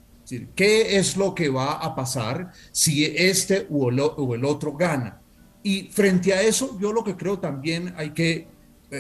[0.56, 5.22] ¿Qué es lo que va a pasar si este o el otro gana?
[5.64, 8.53] Y frente a eso, yo lo que creo también hay que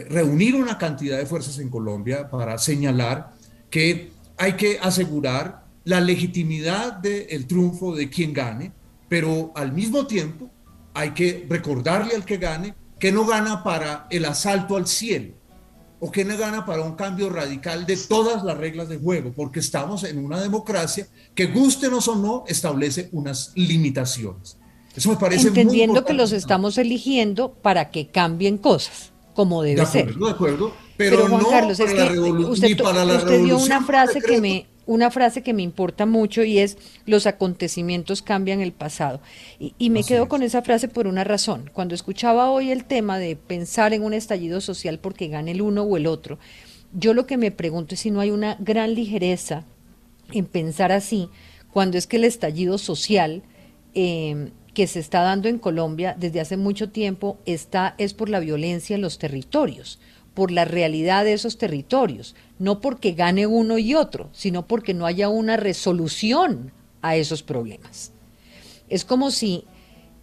[0.10, 3.34] reunir una cantidad de fuerzas en Colombia para señalar
[3.70, 8.72] que hay que asegurar la legitimidad del triunfo de quien gane,
[9.10, 10.50] pero al mismo tiempo
[10.94, 15.34] hay que recordarle al que gane que no gana para el asalto al cielo
[16.00, 19.60] o que no gana para un cambio radical de todas las reglas de juego, porque
[19.60, 24.58] estamos en una democracia que, gustenos o no, establece unas limitaciones.
[24.96, 30.16] Eso me parece Entendiendo que los estamos eligiendo para que cambien cosas como debe ser.
[30.16, 35.44] De acuerdo, pero, Juan Carlos, es que usted, dio una frase que me una frase
[35.44, 39.22] que me importa mucho y es los acontecimientos cambian el pasado.
[39.58, 41.70] Y, me quedo con esa frase por una razón.
[41.74, 45.84] Cuando escuchaba hoy el tema de pensar en un estallido social porque gane el uno
[45.84, 46.38] o el otro,
[46.92, 49.64] yo lo que me pregunto es si no hay una gran ligereza
[50.32, 51.30] en pensar así,
[51.72, 53.44] cuando es que el estallido social
[53.94, 58.40] eh, que se está dando en Colombia desde hace mucho tiempo está, es por la
[58.40, 60.00] violencia en los territorios,
[60.34, 65.06] por la realidad de esos territorios, no porque gane uno y otro, sino porque no
[65.06, 68.12] haya una resolución a esos problemas.
[68.90, 69.66] Es como si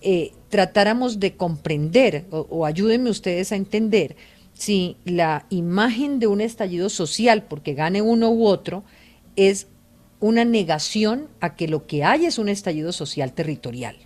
[0.00, 4.16] eh, tratáramos de comprender, o, o ayúdenme ustedes a entender,
[4.52, 8.82] si la imagen de un estallido social, porque gane uno u otro,
[9.36, 9.68] es
[10.18, 13.96] una negación a que lo que hay es un estallido social territorial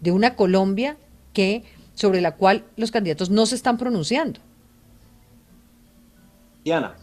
[0.00, 0.96] de una Colombia
[1.32, 4.40] que sobre la cual los candidatos no se están pronunciando.
[6.64, 6.96] Diana,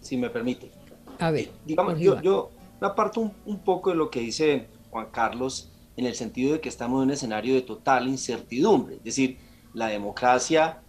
[0.00, 0.70] si me permite.
[1.18, 5.70] A ver, digamos, yo, yo aparto un, un poco de lo que dice Juan Carlos
[5.96, 8.96] en el sentido de que estamos en un escenario de total incertidumbre.
[8.96, 9.38] Es decir,
[9.72, 10.82] la democracia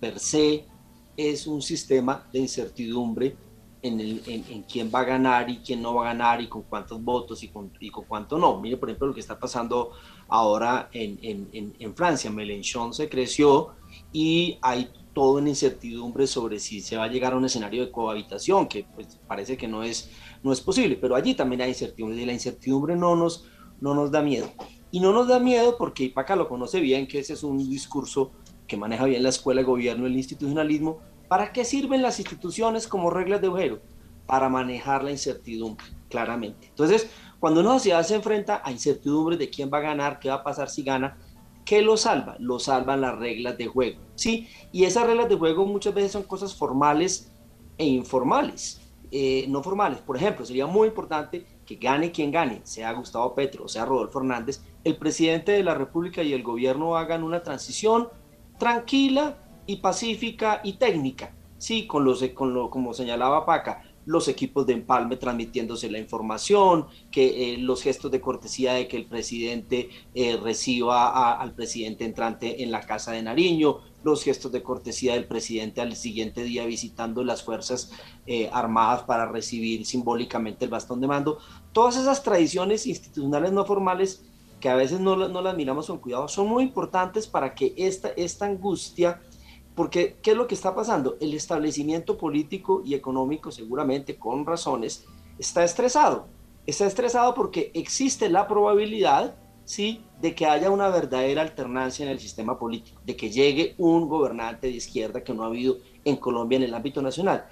[0.00, 0.64] per se
[1.16, 3.36] es un sistema de incertidumbre
[3.82, 6.62] en, el, en, quién va a ganar y quién no va a ganar y con
[6.62, 8.60] cuántos votos y con, y con cuánto no.
[8.60, 9.92] Mire, por ejemplo, lo que está pasando
[10.28, 12.30] ahora en, en Francia.
[12.30, 13.74] Mélenchon se creció
[14.12, 17.90] y hay toda una incertidumbre sobre si se va a llegar a un escenario de
[17.90, 20.10] cohabitación, que pues, parece que no es,
[20.42, 23.46] no es posible, pero allí también hay incertidumbre y la incertidumbre no nos,
[23.80, 24.52] no nos da miedo.
[24.90, 28.32] Y no nos da miedo porque Ipaca lo conoce bien, que ese es un discurso
[28.66, 30.98] que maneja bien la escuela de gobierno, el institucionalismo.
[31.28, 33.80] ¿Para qué sirven las instituciones como reglas de ojero?
[34.26, 36.68] Para manejar la incertidumbre, claramente.
[36.68, 37.08] Entonces,
[37.40, 40.44] cuando una sociedad se enfrenta a incertidumbre de quién va a ganar, qué va a
[40.44, 41.18] pasar si gana,
[41.64, 42.36] ¿qué lo salva?
[42.38, 44.48] Lo salvan las reglas de juego, ¿sí?
[44.72, 47.32] Y esas reglas de juego muchas veces son cosas formales
[47.76, 49.98] e informales, eh, no formales.
[49.98, 54.62] Por ejemplo, sería muy importante que gane quien gane, sea Gustavo Petro sea Rodolfo Hernández,
[54.84, 58.08] el presidente de la República y el gobierno hagan una transición
[58.58, 64.66] tranquila y pacífica y técnica, sí, con los, con lo, como señalaba Paca, los equipos
[64.66, 69.90] de empalme transmitiéndose la información, que eh, los gestos de cortesía de que el presidente
[70.14, 75.26] eh, reciba al presidente entrante en la casa de Nariño, los gestos de cortesía del
[75.26, 77.90] presidente al siguiente día visitando las Fuerzas
[78.26, 81.38] eh, Armadas para recibir simbólicamente el bastón de mando.
[81.72, 84.24] Todas esas tradiciones institucionales no formales
[84.60, 88.08] que a veces no, no las miramos con cuidado son muy importantes para que esta,
[88.16, 89.20] esta angustia,
[89.76, 91.18] porque ¿qué es lo que está pasando?
[91.20, 95.04] El establecimiento político y económico, seguramente con razones,
[95.38, 96.26] está estresado.
[96.66, 99.36] Está estresado porque existe la probabilidad
[99.66, 100.02] ¿sí?
[100.20, 104.66] de que haya una verdadera alternancia en el sistema político, de que llegue un gobernante
[104.68, 107.46] de izquierda que no ha habido en Colombia en el ámbito nacional.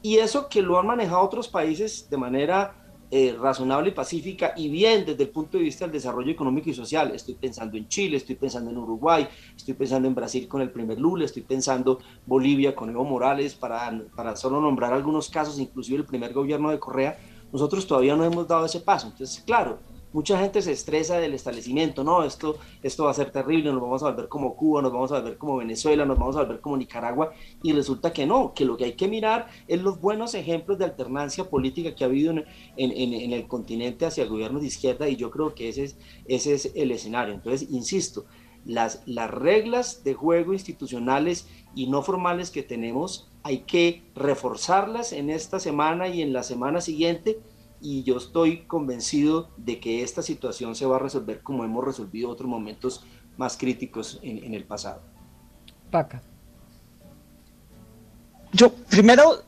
[0.00, 4.68] Y eso que lo han manejado otros países de manera eh, razonable y pacífica y
[4.68, 7.12] bien desde el punto de vista del desarrollo económico y social.
[7.14, 10.98] Estoy pensando en Chile, estoy pensando en Uruguay, estoy pensando en Brasil con el primer
[10.98, 16.06] Lula, estoy pensando Bolivia con Evo Morales, para, para solo nombrar algunos casos, inclusive el
[16.06, 17.18] primer gobierno de Correa.
[17.52, 19.06] Nosotros todavía no hemos dado ese paso.
[19.06, 19.78] Entonces, claro,
[20.14, 24.02] mucha gente se estresa del establecimiento, no, esto, esto va a ser terrible, nos vamos
[24.04, 26.76] a volver como Cuba, nos vamos a volver como Venezuela, nos vamos a volver como
[26.76, 27.32] Nicaragua,
[27.64, 30.84] y resulta que no, que lo que hay que mirar es los buenos ejemplos de
[30.84, 32.44] alternancia política que ha habido en,
[32.76, 36.54] en, el continente hacia el gobierno de izquierda, y yo creo que ese es, ese
[36.54, 37.34] es el escenario.
[37.34, 38.24] Entonces, insisto,
[38.64, 45.28] las, las reglas de juego institucionales y no formales que tenemos hay que reforzarlas en
[45.28, 47.40] esta semana y en la semana siguiente
[47.80, 52.30] y yo estoy convencido de que esta situación se va a resolver como hemos resolvido
[52.30, 53.04] otros momentos
[53.36, 55.02] más críticos en, el pasado.
[55.90, 56.22] Paca.
[58.52, 59.42] Yo primero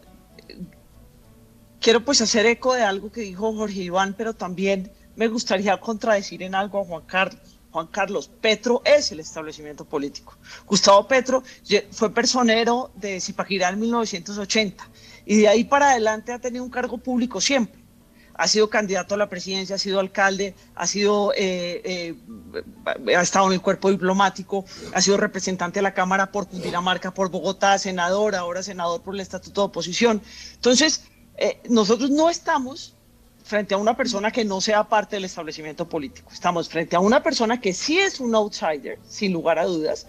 [1.81, 6.43] quiero pues hacer eco de algo que dijo Jorge Iván, pero también me gustaría contradecir
[6.43, 7.41] en algo a Juan Carlos.
[7.71, 10.37] Juan Carlos, Petro es el establecimiento político.
[10.67, 11.43] Gustavo Petro
[11.91, 14.89] fue personero de Zipaquirá en 1980
[15.27, 17.86] y de ahí para adelante ha tenido un cargo público siempre
[18.39, 23.47] ha sido candidato a la presidencia, ha sido alcalde, ha sido eh, eh, ha estado
[23.47, 28.35] en el cuerpo diplomático, ha sido representante de la Cámara por Cundinamarca, por Bogotá, senador,
[28.35, 30.23] ahora senador por el Estatuto de Oposición.
[30.55, 31.05] Entonces,
[31.37, 32.95] eh, nosotros no estamos
[33.45, 36.31] frente a una persona que no sea parte del establecimiento político.
[36.33, 40.07] Estamos frente a una persona que sí es un outsider, sin lugar a dudas,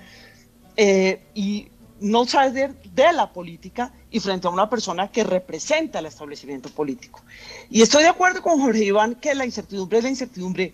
[1.34, 6.70] y un outsider de la política y frente a una persona que representa el establecimiento
[6.70, 7.22] político.
[7.70, 10.74] Y estoy de acuerdo con Jorge Iván que la incertidumbre es la incertidumbre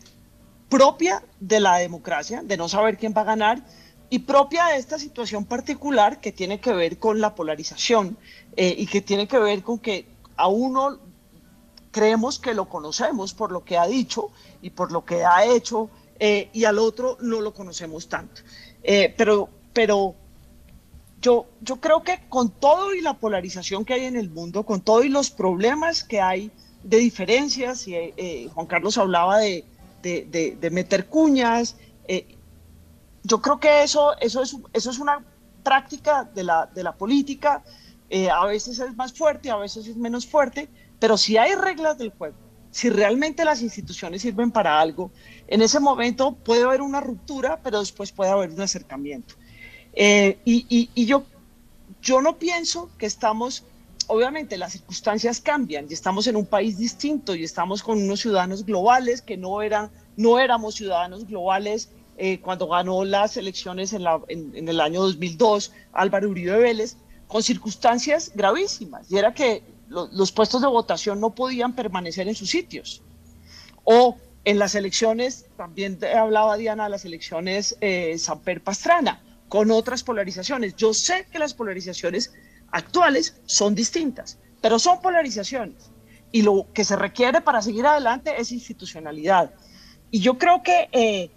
[0.69, 3.63] propia de la democracia, de no saber quién va a ganar,
[4.09, 8.17] y propia de esta situación particular que tiene que ver con la polarización
[8.55, 10.99] eh, y que tiene que ver con que a uno
[11.91, 14.31] creemos que lo conocemos por lo que ha dicho
[14.61, 18.41] y por lo que ha hecho, eh, y al otro no lo conocemos tanto.
[18.83, 20.15] Eh, pero, pero
[21.23, 24.81] yo, yo creo que con todo y la polarización que hay en el mundo, con
[24.81, 26.51] todo y los problemas que hay
[26.83, 29.63] de diferencias, y eh, Juan Carlos hablaba de,
[30.69, 31.77] meter cuñas,
[32.09, 32.27] eh,
[33.23, 34.35] yo creo que eso, es,
[34.99, 35.23] una
[35.63, 37.63] práctica de la, política,
[38.09, 40.67] eh, a veces es más fuerte, a veces es menos fuerte,
[40.99, 42.35] pero si hay reglas del juego,
[42.69, 45.09] si realmente las instituciones sirven para algo,
[45.47, 49.35] en ese momento puede haber una ruptura, pero después puede haber un acercamiento.
[49.93, 51.23] Eh, y, yo,
[52.01, 53.63] yo no pienso que estamos,
[54.07, 58.65] obviamente las circunstancias cambian y estamos en un país distinto y estamos con unos ciudadanos
[58.65, 64.19] globales que no, eran, no éramos ciudadanos globales eh, cuando ganó las elecciones en, la,
[64.27, 69.11] en, el año 2002 Álvaro Uribe Vélez, con circunstancias gravísimas.
[69.11, 73.03] Y era que los puestos de votación no podían permanecer en sus sitios.
[73.83, 79.21] O en las elecciones, también hablaba Diana las elecciones eh, Samper Pastrana,
[79.53, 80.75] con otras polarizaciones.
[80.77, 82.33] Yo sé que las polarizaciones
[82.71, 85.91] actuales son distintas, pero son polarizaciones.
[86.31, 89.53] Y lo que se requiere para seguir adelante es institucionalidad.
[90.09, 91.29] Y yo creo que, eh,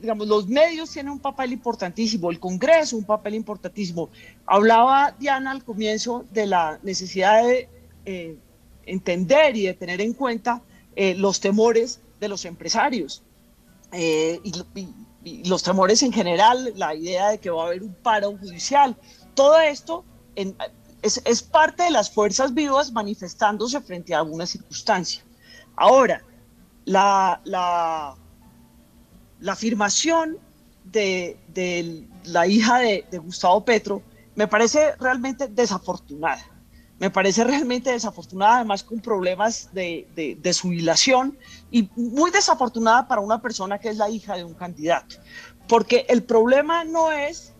[0.00, 4.08] digamos, los medios tienen un papel importantísimo, el Congreso un papel importantísimo.
[4.46, 7.68] Hablaba Diana al comienzo de la necesidad de
[8.04, 8.36] eh,
[8.86, 10.62] entender y de tener en cuenta
[10.94, 13.24] eh, los temores de los empresarios
[13.90, 14.52] eh, y,
[15.24, 18.96] los temores en general, la idea de que va a haber un paro judicial.
[19.34, 20.04] Todo esto
[20.34, 25.22] es, parte de las fuerzas vivas manifestándose frente a alguna circunstancia.
[25.76, 26.22] Ahora,
[26.84, 28.16] la, la,
[29.52, 30.38] afirmación
[30.84, 31.38] de,
[32.24, 34.02] la hija de Gustavo Petro
[34.34, 36.51] me parece realmente desafortunada.
[37.02, 40.38] Me parece realmente desafortunada, además con problemas de, de,
[41.72, 45.16] y muy desafortunada para una persona que es la hija de un candidato.
[45.66, 47.54] Porque el problema no es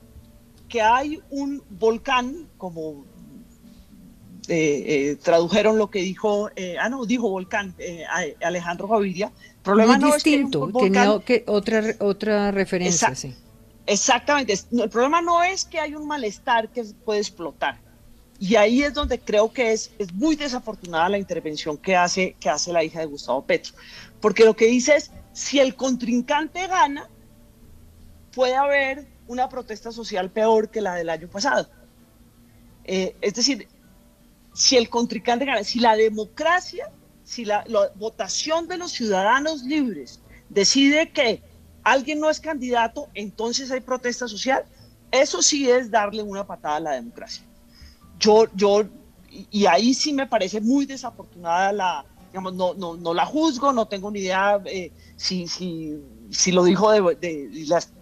[0.68, 3.05] que hay un volcán, como
[4.46, 7.74] eh, eh, tradujeron lo que dijo, eh, ah, no, dijo volcán,
[8.44, 9.33] Alejandro Gaviria.
[9.57, 13.35] El problema no distinto, es que tenía que otra, otra referencia, sí.
[13.87, 17.81] Exactamente, el problema no es que hay un malestar que puede explotar
[18.42, 22.48] y ahí es donde creo que es, es muy desafortunada la intervención que hace, que
[22.48, 23.72] hace la hija de Gustavo Petro.
[24.20, 27.09] Porque lo que dice es, si el contrincante gana,
[28.35, 31.70] puede haber una protesta social peor que la del año pasado.
[32.83, 33.68] Eh, es decir,
[34.52, 36.90] si el contrincante gana, si la democracia,
[37.22, 41.44] si la, la, votación de los ciudadanos libres decide que
[41.85, 44.64] alguien no es candidato, entonces hay protesta social,
[45.12, 47.44] eso sí es darle una patada a la democracia
[48.22, 48.85] yo, yo,
[49.50, 53.87] y ahí sí me parece muy desafortunada la, digamos, no, no, no la juzgo, no
[53.87, 57.92] tengo ni idea eh, si, si, si, lo dijo de, las,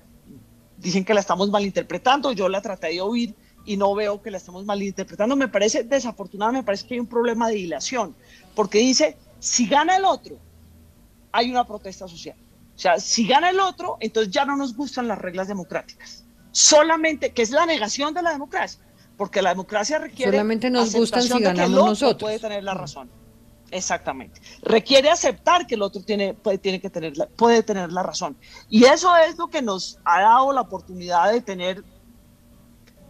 [0.77, 4.37] dicen que la estamos malinterpretando, yo la traté de oír y no veo que la
[4.37, 8.15] estamos malinterpretando, me parece desafortunada, me parece que hay un problema de dilación,
[8.55, 10.37] porque dice, si gana el otro,
[11.33, 12.37] hay una protesta social.
[12.77, 16.25] O sea, si gana el otro, entonces ya no nos gustan las reglas democráticas.
[16.51, 18.81] Solamente, que es la negación de la democracia
[19.21, 22.23] porque la democracia requiere solamente nos gustan si ganamos nosotros.
[22.23, 23.11] puede tener la razón.
[23.71, 24.41] Exactamente.
[24.63, 28.35] Requiere aceptar que el otro tiene puede, tiene que tener la, puede tener la razón.
[28.71, 31.85] Y eso es lo que nos ha dado la oportunidad de tener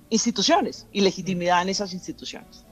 [0.09, 2.65] instituciones y legitimidad en esas instituciones.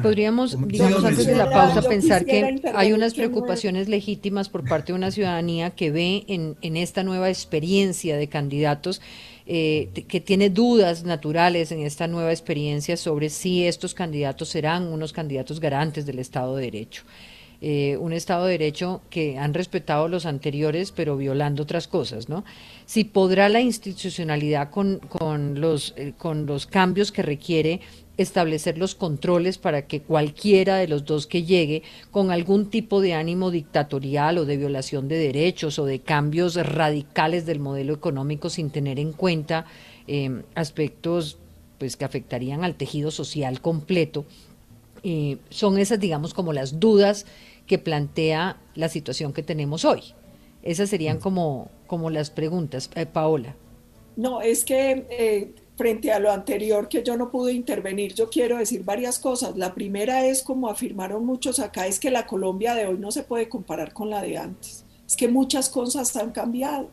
[0.00, 4.98] Podríamos, digamos, antes de la pausa, pensar que hay unas preocupaciones legítimas por parte de
[4.98, 9.00] una ciudadanía que ve en, en esta nueva experiencia de candidatos
[9.52, 15.12] eh, que tiene dudas naturales en esta nueva experiencia sobre si estos candidatos serán unos
[15.12, 17.02] candidatos garantes del Estado de Derecho.
[17.60, 22.44] Eh, un Estado de Derecho que han respetado los anteriores, pero violando otras cosas, ¿no?
[22.86, 27.80] Si podrá la institucionalidad con, con los, eh, con los cambios que requiere
[28.22, 33.14] establecer los controles para que cualquiera de los dos que llegue con algún tipo de
[33.14, 38.68] ánimo dictatorial o de violación de derechos o de cambios radicales del modelo económico sin
[38.70, 39.64] tener en cuenta
[40.06, 41.38] eh, aspectos
[41.78, 44.26] pues que afectarían al tejido social completo.
[45.02, 47.24] Eh, son esas, digamos, como las dudas
[47.66, 50.02] que plantea la situación que tenemos hoy.
[50.62, 51.20] Esas serían mm.
[51.20, 52.90] como, como las preguntas.
[52.94, 53.56] Eh, Paola.
[54.16, 58.84] No, es que frente a lo anterior que yo no pude intervenir, yo quiero decir
[58.84, 59.56] varias cosas.
[59.56, 63.22] La primera es, como afirmaron muchos acá, es que la Colombia de hoy no se
[63.22, 64.84] puede comparar con la de antes.
[65.06, 66.90] Es que muchas cosas han cambiado.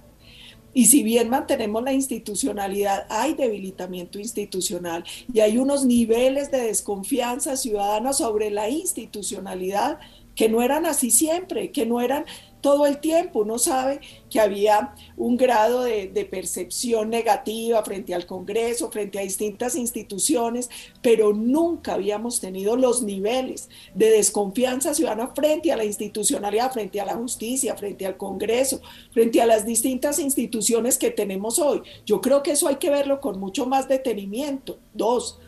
[0.74, 7.58] Y si bien mantenemos la institucionalidad, hay debilitamiento institucional y hay unos niveles de desconfianza
[7.58, 10.00] ciudadana sobre la institucionalidad
[10.34, 12.24] que no eran así siempre, que no eran
[12.62, 13.40] todo el tiempo.
[13.40, 19.76] Uno sabe que había un grado de, percepción negativa frente al Congreso, frente a distintas
[19.76, 20.70] instituciones,
[21.02, 27.06] pero nunca habíamos tenido los niveles de desconfianza ciudadana frente a la institucionalidad, frente a
[27.06, 28.82] la justicia, frente al Congreso,
[29.12, 31.82] frente a las distintas instituciones que tenemos hoy.
[32.06, 34.80] Yo creo que eso hay que verlo con mucho más detenimiento.
[34.94, 35.40] Dos,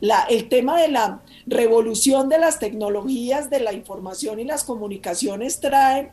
[0.00, 6.10] el tema de la revolución de las tecnologías de la información y las comunicaciones traen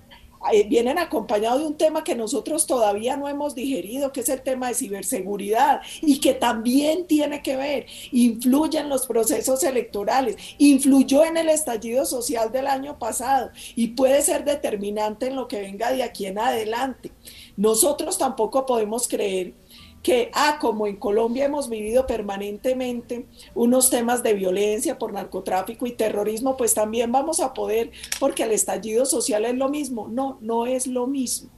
[0.51, 4.41] eh, vienen acompañados de un tema que nosotros todavía no hemos digerido, que es el
[4.41, 11.23] tema de ciberseguridad y que también tiene que ver, influye en los procesos electorales, influyó
[11.23, 15.91] en el estallido social del año pasado y puede ser determinante en lo que venga
[15.91, 17.11] de aquí en adelante.
[17.55, 19.53] Nosotros tampoco podemos creer
[20.01, 25.91] que, ah, como en Colombia hemos vivido permanentemente unos temas de violencia por narcotráfico y
[25.91, 30.07] terrorismo, pues también vamos a poder, porque el estallido social es lo mismo.
[30.07, 31.49] No, no es lo mismo.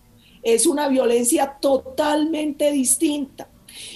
[0.41, 3.49] Es una violencia totalmente distinta.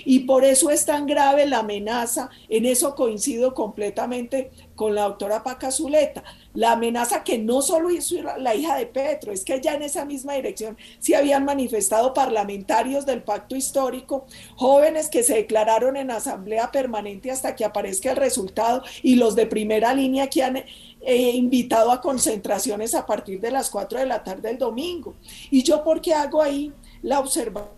[0.06, 5.44] Y por eso es tan grave la amenaza, en eso coincido completamente con la doctora
[5.44, 6.24] Paca Zuleta,
[6.54, 10.06] la amenaza que no solo hizo la hija de Petro, es que ya en esa
[10.06, 14.26] misma dirección se habían manifestado parlamentarios del pacto histórico,
[14.56, 19.48] jóvenes que se declararon en asamblea permanente hasta que aparezca el resultado y los de
[19.48, 24.24] primera línea que han eh, invitado a concentraciones a partir de las 4 de la
[24.24, 25.16] tarde del domingo.
[25.52, 26.72] ¿Y yo por qué hago ahí
[27.02, 27.76] la observación?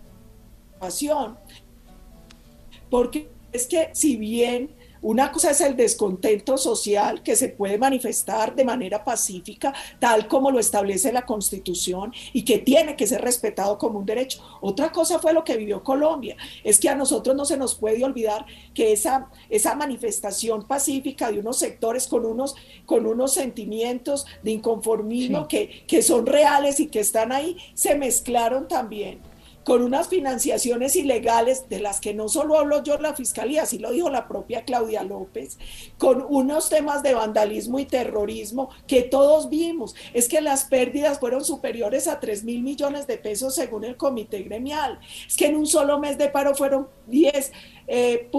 [2.90, 4.70] porque es que si bien
[5.02, 10.50] una cosa es el descontento social que se puede manifestar de manera pacífica, tal como
[10.50, 14.42] lo establece la Constitución y que tiene que ser respetado como un derecho.
[14.60, 16.36] Otra cosa fue lo que vivió Colombia.
[16.64, 18.44] Es que a nosotros no se nos puede olvidar
[18.74, 25.48] que esa, esa manifestación pacífica de unos sectores con unos, con unos sentimientos de inconformismo
[25.48, 29.29] que, que son reales y que están ahí, se mezclaron también
[29.64, 33.92] con unas financiaciones ilegales de las que no solo hablo yo la fiscalía, así lo
[33.92, 35.58] dijo la propia Claudia López,
[35.98, 39.94] con unos temas de vandalismo y terrorismo que todos vimos.
[40.14, 44.42] Es que las pérdidas fueron superiores a 3 mil millones de pesos según el comité
[44.42, 44.98] gremial.
[45.26, 47.52] Es que en un solo mes de paro fueron 10.
[47.92, 48.30] Eh,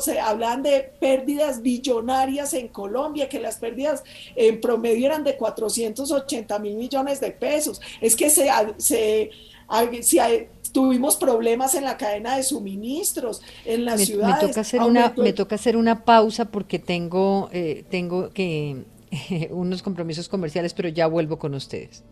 [0.00, 4.02] se hablan de pérdidas billonarias en Colombia, que las pérdidas
[4.34, 7.80] en promedio eran de 480 mil millones de pesos.
[8.00, 8.50] Es que se
[10.02, 10.18] si
[10.72, 14.42] tuvimos problemas en la cadena de suministros, en las me, ciudades.
[14.42, 18.84] Me toca hacer, una, me toca hacer una pausa porque tengo, eh, tengo que
[19.50, 22.04] unos compromisos comerciales, pero ya vuelvo con ustedes.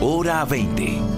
[0.00, 1.13] Hora 20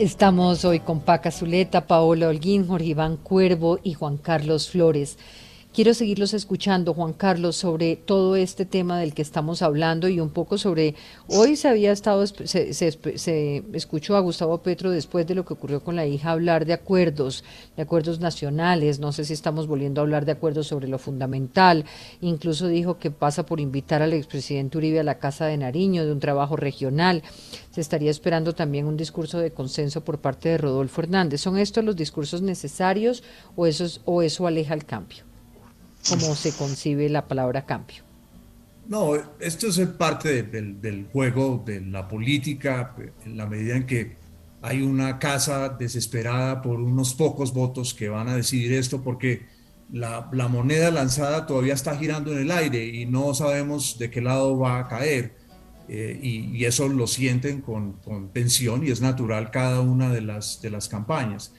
[0.00, 5.18] Estamos hoy con Paca Zuleta, Paola Holguín, Jorge Iván Cuervo y Juan Carlos Flores.
[5.72, 10.30] Quiero seguirlos escuchando, Juan Carlos, sobre todo este tema del que estamos hablando y un
[10.30, 10.96] poco sobre,
[11.28, 15.94] hoy se había estado, se, escuchó a Gustavo Petro después de lo que ocurrió con
[15.94, 17.44] la hija hablar de acuerdos,
[17.76, 21.84] de acuerdos nacionales, no sé si estamos volviendo a hablar de acuerdos sobre lo fundamental,
[22.20, 26.10] incluso dijo que pasa por invitar al expresidente Uribe a la Casa de Nariño de
[26.10, 27.22] un trabajo regional,
[27.70, 31.40] se estaría esperando también un discurso de consenso por parte de Rodolfo Hernández.
[31.40, 33.22] ¿Son estos los discursos necesarios
[33.54, 35.29] o eso, o eso aleja el cambio?
[36.08, 38.02] Cómo se concibe la palabra cambio.
[38.88, 44.16] No, esto es parte del, juego de la política, en la medida en que
[44.62, 49.46] hay una casa desesperada por unos pocos votos que van a decidir esto, porque
[49.92, 54.58] la, moneda lanzada todavía está girando en el aire y no sabemos de qué lado
[54.58, 55.36] va a caer.
[55.88, 57.96] Eh, y, eso lo sienten con,
[58.32, 61.52] tensión y es natural cada una de las, de las campañas.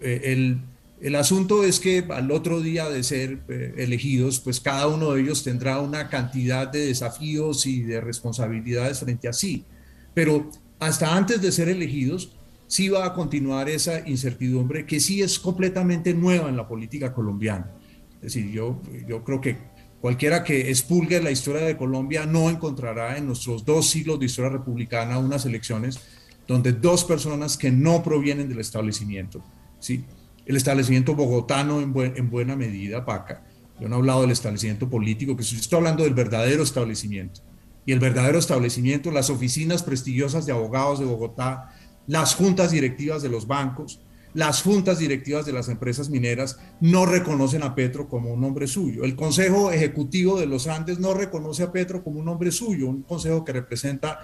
[0.00, 0.62] Eh, el,
[1.00, 5.22] el asunto es que al otro día de ser eh, elegidos, pues cada uno de
[5.22, 9.64] ellos tendrá una cantidad de desafíos y de responsabilidades frente a sí.
[10.12, 12.36] Pero hasta antes de ser elegidos,
[12.66, 17.70] sí va a continuar esa incertidumbre que sí es completamente nueva en la política colombiana.
[18.16, 19.56] Es decir, yo, yo creo que
[20.02, 24.50] cualquiera que expulgue la historia de Colombia no encontrará en nuestros dos siglos de historia
[24.50, 25.98] republicana unas elecciones
[26.46, 29.42] donde dos personas que no provienen del establecimiento,
[29.78, 30.04] ¿sí?
[30.50, 33.44] El establecimiento bogotano en, en buena medida, Paca.
[33.80, 37.40] Yo no he hablado del establecimiento político, que estoy hablando del verdadero establecimiento.
[37.86, 41.72] Y el verdadero establecimiento, las oficinas prestigiosas de abogados de Bogotá,
[42.08, 44.00] las juntas directivas de los bancos,
[44.34, 49.04] las juntas directivas de las empresas mineras no reconocen a Petro como un hombre suyo.
[49.04, 53.02] El Consejo Ejecutivo de los Andes no reconoce a Petro como un hombre suyo, un
[53.02, 54.18] consejo que representa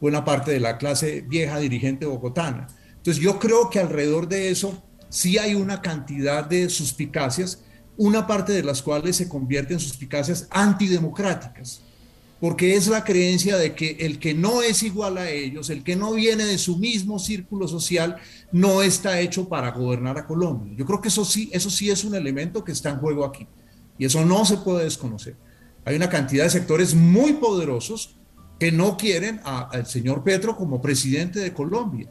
[0.00, 2.66] buena parte de la clase vieja dirigente bogotana.
[2.96, 7.62] Entonces yo creo que alrededor de eso sí hay una cantidad de suspicacias,
[7.96, 11.82] una parte de las cuales se convierte en suspicacias antidemocráticas,
[12.40, 15.96] porque es la creencia de que el que no es igual a ellos, el que
[15.96, 18.16] no viene de su mismo círculo social,
[18.52, 20.74] no está hecho para gobernar a Colombia.
[20.76, 23.46] Yo creo que eso sí, eso sí es un elemento que está en juego aquí,
[23.98, 25.36] y eso no se puede desconocer.
[25.84, 28.14] Hay una cantidad de sectores muy poderosos
[28.60, 32.08] que no quieren al señor Petro como presidente de Colombia,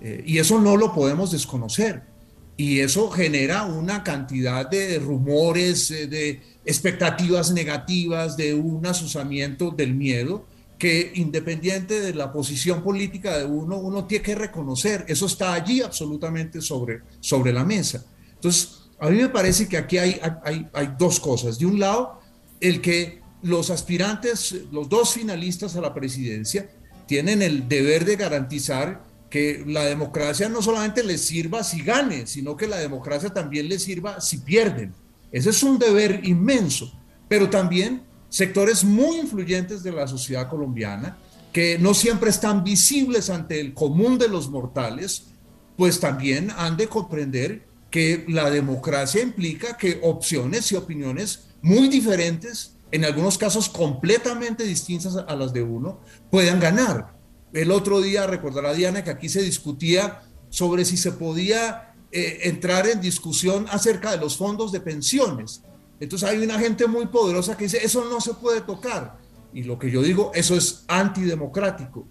[0.00, 2.17] eh, y eso no lo podemos desconocer
[2.58, 9.94] y eso genera una cantidad de rumores, eh, de expectativas negativas, de un asusamiento del
[9.94, 10.44] miedo
[10.76, 15.82] que independiente de la posición política de uno, uno tiene que reconocer, eso está allí
[15.82, 18.04] absolutamente sobre, sobre la mesa.
[18.34, 21.56] Entonces, A mí me parece que aquí hay, hay, hay dos cosas.
[21.60, 22.20] De un lado,
[22.60, 26.68] el que los aspirantes, los dos finalistas a la presidencia,
[27.06, 32.56] tienen el deber de garantizar que la democracia no solamente les sirva si gane, sino
[32.56, 34.94] que la democracia también les sirva si pierden.
[35.30, 36.92] Ese es un deber inmenso,
[37.28, 41.18] pero también sectores muy influyentes de la sociedad colombiana
[41.52, 45.28] que no siempre están visibles ante el común de los mortales,
[45.76, 52.74] pues también han de comprender que la democracia implica que opciones y opiniones muy diferentes,
[52.90, 56.00] en algunos casos completamente distintas a las de uno,
[56.30, 57.17] puedan ganar.
[57.52, 62.86] El otro día, recordará Diana, que aquí se discutía sobre si se podía eh, entrar
[62.86, 65.62] en discusión acerca de los fondos de pensiones.
[66.00, 69.18] Entonces hay una gente muy poderosa que dice, eso no se puede tocar.
[69.52, 72.06] Y lo que yo digo, eso es antidemocrático,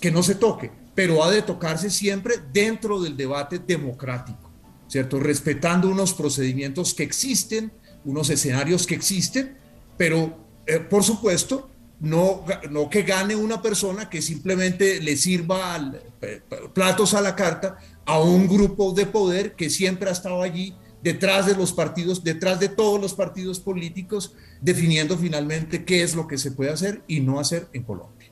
[0.00, 4.50] que no se toque, pero ha de tocarse siempre dentro del debate democrático,
[4.88, 5.20] ¿cierto?
[5.20, 7.72] Respetando unos procedimientos que existen,
[8.04, 9.56] unos escenarios que existen,
[9.96, 11.70] pero eh, por supuesto,
[12.00, 16.42] no, no que gane una persona que simplemente le sirva eh,
[16.72, 21.46] platos a la carta a un grupo de poder que siempre ha estado allí detrás
[21.46, 26.38] de los partidos, detrás de todos los partidos políticos, definiendo finalmente qué es lo que
[26.38, 28.30] se puede hacer y no hacer en Colombia.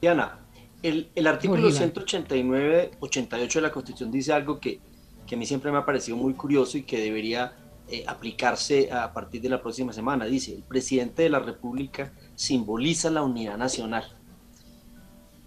[0.00, 0.40] Diana,
[0.82, 4.80] el, el artículo 189-88 de la Constitución dice algo que,
[5.24, 7.56] que, a mí siempre me ha parecido muy curioso y que debería
[7.88, 10.24] eh, aplicarse a partir de la próxima semana.
[10.24, 14.04] Dice, el presidente de la República simboliza la unidad nacional.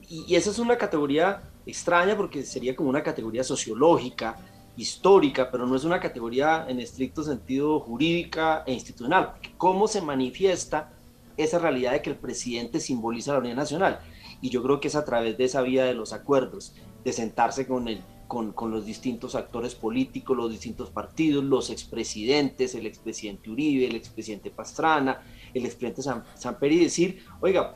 [0.09, 4.37] Y, y esa es una categoría extraña porque sería como una categoría sociológica,
[4.77, 9.33] histórica, pero no es una categoría en estricto sentido jurídica e institucional.
[9.57, 10.93] ¿Cómo se manifiesta
[11.35, 13.99] esa realidad de que el presidente simboliza la unidad nacional?
[14.39, 16.73] Y yo creo que es a través de esa vía de los acuerdos,
[17.03, 22.75] de sentarse con, el, con, con los distintos actores políticos, los distintos partidos, los expresidentes,
[22.75, 25.23] el expresidente Uribe, el expresidente Pastrana,
[25.57, 26.01] el expresidente
[26.35, 27.75] Samper y decir, oiga,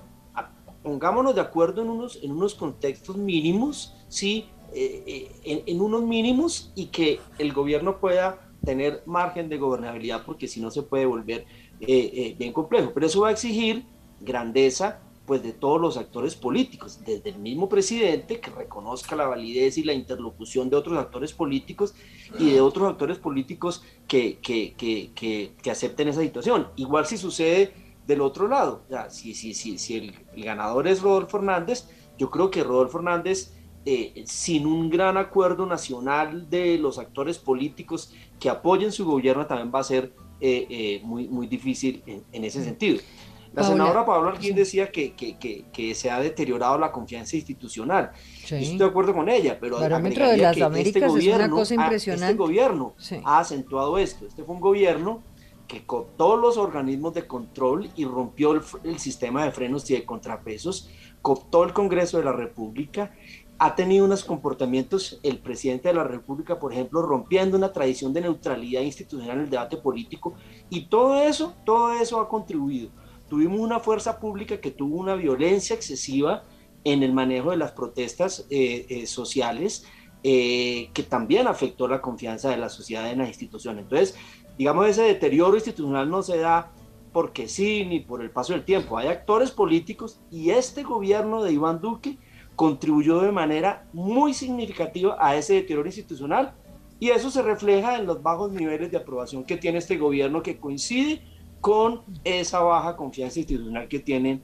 [0.84, 4.46] pongámonos de acuerdo en unos, en unos contextos mínimos, ¿sí?
[4.74, 10.48] Eh, eh, en, unos mínimos y que el gobierno pueda tener margen de gobernabilidad, porque
[10.48, 11.46] si no se puede volver
[11.82, 12.92] eh, bien complejo.
[12.94, 13.86] Pero eso va a exigir
[14.22, 15.02] grandeza
[15.32, 19.84] pues de todos los actores políticos, desde el mismo presidente que reconozca la validez y
[19.86, 21.96] la interlocución de otros actores políticos
[22.38, 26.68] y de otros actores políticos que, que, que, que acepten esa situación.
[26.76, 27.72] Igual si sucede
[28.06, 32.52] del otro lado, si, si, si, si el, el ganador es Rodolfo Hernández, yo creo
[32.52, 33.54] que Rodolfo Hernández
[33.86, 39.72] eh, sin un gran acuerdo nacional de los actores políticos que apoyen su gobierno también
[39.74, 40.12] va a ser
[40.42, 43.00] eh, eh, muy, muy difícil en, ese sentido.
[43.54, 48.12] La senadora Pablo Alguín decía que, que, que, se ha deteriorado la confianza institucional.
[48.44, 49.78] estoy de acuerdo con ella, pero
[50.30, 52.26] de las este Américas gobierno, es una cosa impresionante.
[52.32, 52.96] este gobierno
[53.26, 54.26] ha acentuado esto.
[54.26, 55.24] Este fue un gobierno
[55.68, 60.06] que cooptó los organismos de control y rompió el, el sistema de frenos y de
[60.06, 60.90] contrapesos,
[61.22, 63.12] cooptó el Congreso de la República
[63.64, 68.22] ha tenido unos comportamientos, el presidente de la República, por ejemplo, rompiendo una tradición de
[68.22, 70.34] neutralidad institucional en el debate político,
[70.72, 72.90] y todo eso, todo eso ha contribuido.
[73.32, 76.44] Tuvimos una fuerza pública que tuvo una violencia excesiva
[76.84, 79.86] en el manejo de las protestas eh, eh, sociales,
[80.22, 83.84] eh, que también afectó la confianza de la sociedad en las instituciones.
[83.84, 84.18] Entonces,
[84.58, 86.74] digamos, ese deterioro institucional no se da
[87.14, 88.98] porque sí, ni por el paso del tiempo.
[88.98, 92.18] Hay actores políticos y este gobierno de Iván Duque
[92.58, 96.54] contribuyó de manera muy significativa a ese deterioro institucional
[97.00, 100.60] y eso se refleja en los bajos niveles de aprobación que tiene este gobierno que
[100.60, 101.22] coincide
[101.62, 104.42] con esa baja confianza institucional que tienen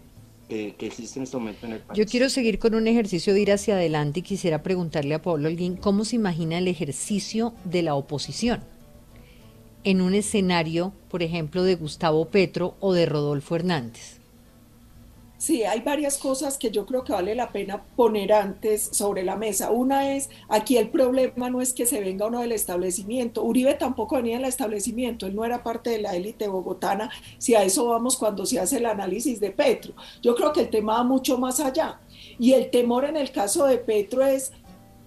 [0.47, 1.99] que existe en este momento en el país.
[1.99, 5.49] Yo quiero seguir con un ejercicio de ir hacia adelante y quisiera preguntarle a Pablo
[5.49, 8.63] Alguín cómo se imagina el ejercicio de la oposición
[9.83, 14.16] en un escenario, por ejemplo, de Gustavo Petro o de Rodolfo Hernández.
[15.37, 19.35] Sí, hay varias cosas que yo creo que vale la pena poner antes sobre la
[19.35, 19.69] mesa.
[19.69, 23.43] Una es, aquí el problema no es que se venga uno del establecimiento.
[23.43, 27.61] Uribe tampoco venía del establecimiento, él no era parte de la élite bogotana, si a
[27.61, 29.93] eso vamos cuando se hace el análisis de Petro.
[30.23, 31.99] Yo creo que el tema va mucho más allá.
[32.39, 34.51] Y el temor en el caso de Petro es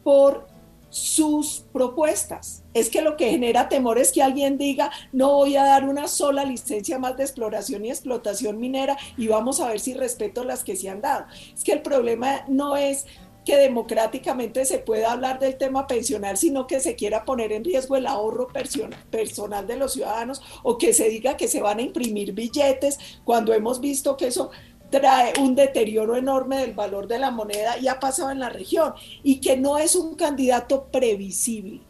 [0.04, 0.46] por
[0.90, 2.64] sus propuestas.
[2.74, 6.08] Es que lo que genera temor es que alguien diga, no voy a dar una
[6.08, 10.64] sola licencia más de exploración y explotación minera y vamos a ver si respeto las
[10.64, 11.26] que se han dado.
[11.54, 13.06] Es que el problema no es
[13.44, 17.96] que democráticamente se pueda hablar del tema pensional, sino que se quiera poner en riesgo
[17.96, 22.32] el ahorro personal de los ciudadanos o que se diga que se van a imprimir
[22.32, 24.50] billetes cuando hemos visto que eso
[24.90, 28.94] trae un deterioro enorme del valor de la moneda y ha pasado en la región
[29.22, 31.80] y que no es un candidato previsible.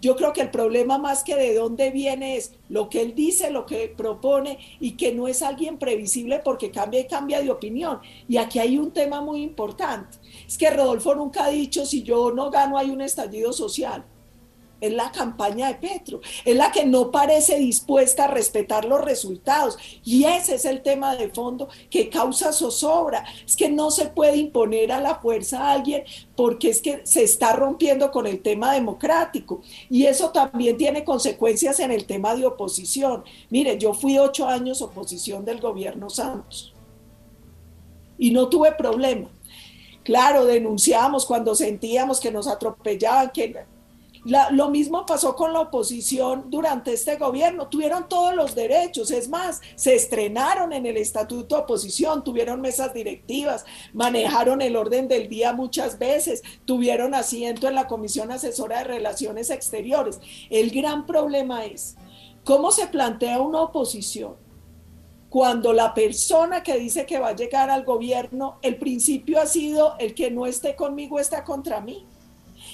[0.00, 3.50] Yo creo que el problema más que de dónde viene es lo que él dice,
[3.50, 8.00] lo que propone y que no es alguien previsible porque cambia y cambia de opinión.
[8.28, 10.18] Y aquí hay un tema muy importante.
[10.46, 14.04] Es que Rodolfo nunca ha dicho si yo no gano hay un estallido social
[14.80, 19.78] es la campaña de Petro, es la que no parece dispuesta a respetar los resultados.
[20.04, 23.24] Y ese es el tema de fondo que causa zozobra.
[23.44, 26.04] Es que no se puede imponer a la fuerza a alguien
[26.36, 29.62] porque es que se está rompiendo con el tema democrático.
[29.88, 33.24] Y eso también tiene consecuencias en el tema de oposición.
[33.50, 36.74] Mire, yo fui ocho años oposición del gobierno Santos
[38.18, 39.28] y no tuve problema.
[40.02, 43.66] Claro, denunciamos cuando sentíamos que nos atropellaban, que
[44.26, 47.68] lo mismo pasó con la oposición durante este gobierno.
[47.68, 49.12] Tuvieron todos los derechos.
[49.12, 55.06] Es más, se estrenaron en el estatuto de oposición, tuvieron mesas directivas, manejaron el orden
[55.06, 60.18] del día muchas veces, tuvieron asiento en la Comisión Asesora de Relaciones Exteriores.
[60.50, 61.96] El gran problema es
[62.44, 64.34] cómo se plantea una oposición
[65.28, 69.94] cuando la persona que dice que va a llegar al gobierno, el principio ha sido
[69.98, 72.06] el que no esté conmigo está contra mí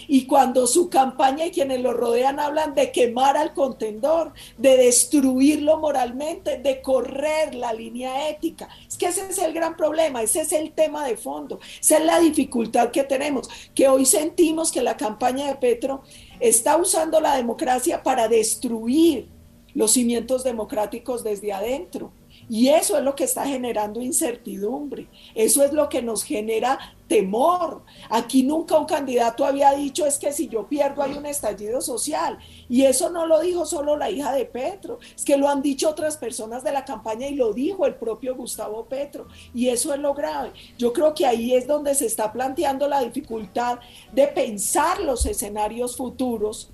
[0.08, 5.78] y cuando su campaña y quienes lo rodean hablan de quemar al contendor, de destruirlo
[5.78, 8.68] moralmente, de correr la línea ética.
[8.86, 12.04] Es que ese es el gran problema, ese es el tema de fondo, esa es
[12.04, 16.02] la dificultad que tenemos, que hoy sentimos que la campaña de Petro
[16.40, 19.28] está usando la democracia para destruir
[19.74, 22.12] los cimientos democráticos desde adentro.
[22.48, 26.78] Y eso es lo que está generando incertidumbre, eso es lo que nos genera
[27.08, 27.82] temor.
[28.08, 32.38] Aquí nunca un candidato había dicho es que si yo pierdo hay un estallido social.
[32.68, 35.90] Y eso no lo dijo solo la hija de Petro, es que lo han dicho
[35.90, 39.28] otras personas de la campaña y lo dijo el propio Gustavo Petro.
[39.52, 40.52] Y eso es lo grave.
[40.78, 43.78] Yo creo que ahí es donde se está planteando la dificultad
[44.12, 46.70] de pensar los escenarios futuros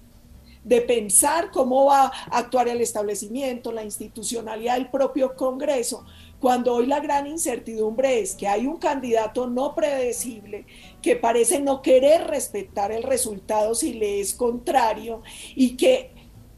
[0.68, 6.04] de pensar cómo va a actuar el establecimiento, la institucionalidad del propio Congreso,
[6.38, 10.66] cuando hoy la gran incertidumbre es que hay un candidato no predecible
[11.00, 15.22] que parece no querer respetar el resultado si le es contrario
[15.56, 16.12] y que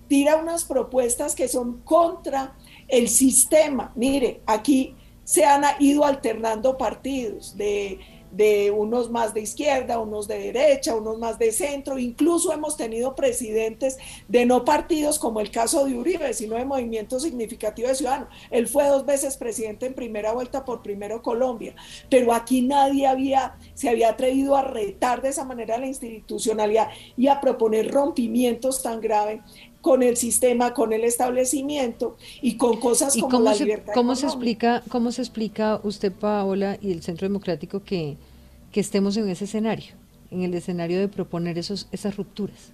[0.08, 2.56] tira unas propuestas que son contra
[2.88, 3.92] el sistema.
[3.94, 8.00] Mire, aquí se han ido alternando partidos de
[8.30, 13.14] de unos más de izquierda, unos de derecha, unos más de centro, incluso hemos tenido
[13.14, 18.28] presidentes de no partidos como el caso de Uribe, sino de Movimiento Significativo de Ciudadanos.
[18.50, 21.74] Él fue dos veces presidente en primera vuelta por primero Colombia,
[22.08, 27.28] pero aquí nadie había, se había atrevido a retar de esa manera la institucionalidad y
[27.28, 29.40] a proponer rompimientos tan graves
[29.80, 33.94] con el sistema, con el establecimiento y con cosas como la libertad.
[33.94, 38.16] ¿Cómo se explica, cómo se explica usted, Paola, y el Centro Democrático que,
[38.72, 39.94] que estemos en ese escenario,
[40.30, 42.72] en el escenario de proponer esos, esas rupturas?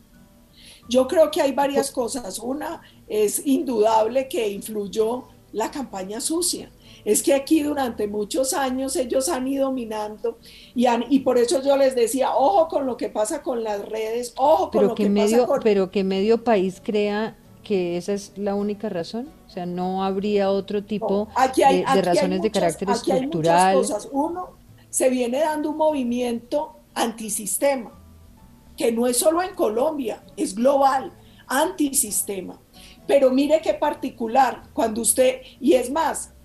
[0.89, 2.39] Yo creo que hay varias cosas.
[2.39, 6.71] Una es indudable que influyó la campaña sucia
[7.07, 10.39] es que aquí durante muchos años ellos han ido minando
[10.75, 14.35] y, y por eso yo les decía, ojo con lo que pasa con las redes,
[14.37, 15.61] ojo con lo que, medio, pasa con...
[15.63, 20.51] Pero que medio país crea que esa es la única razón, o sea, no habría
[20.51, 23.69] otro tipo de, razones de carácter aquí estructural.
[23.69, 24.09] Hay muchas cosas.
[24.13, 24.51] Uno,
[24.91, 27.93] se viene dando un movimiento antisistema,
[28.77, 31.13] que no es solo en Colombia, es global,
[31.47, 32.61] antisistema.
[33.07, 36.36] Pero mire qué particular, cuando usted, y es más,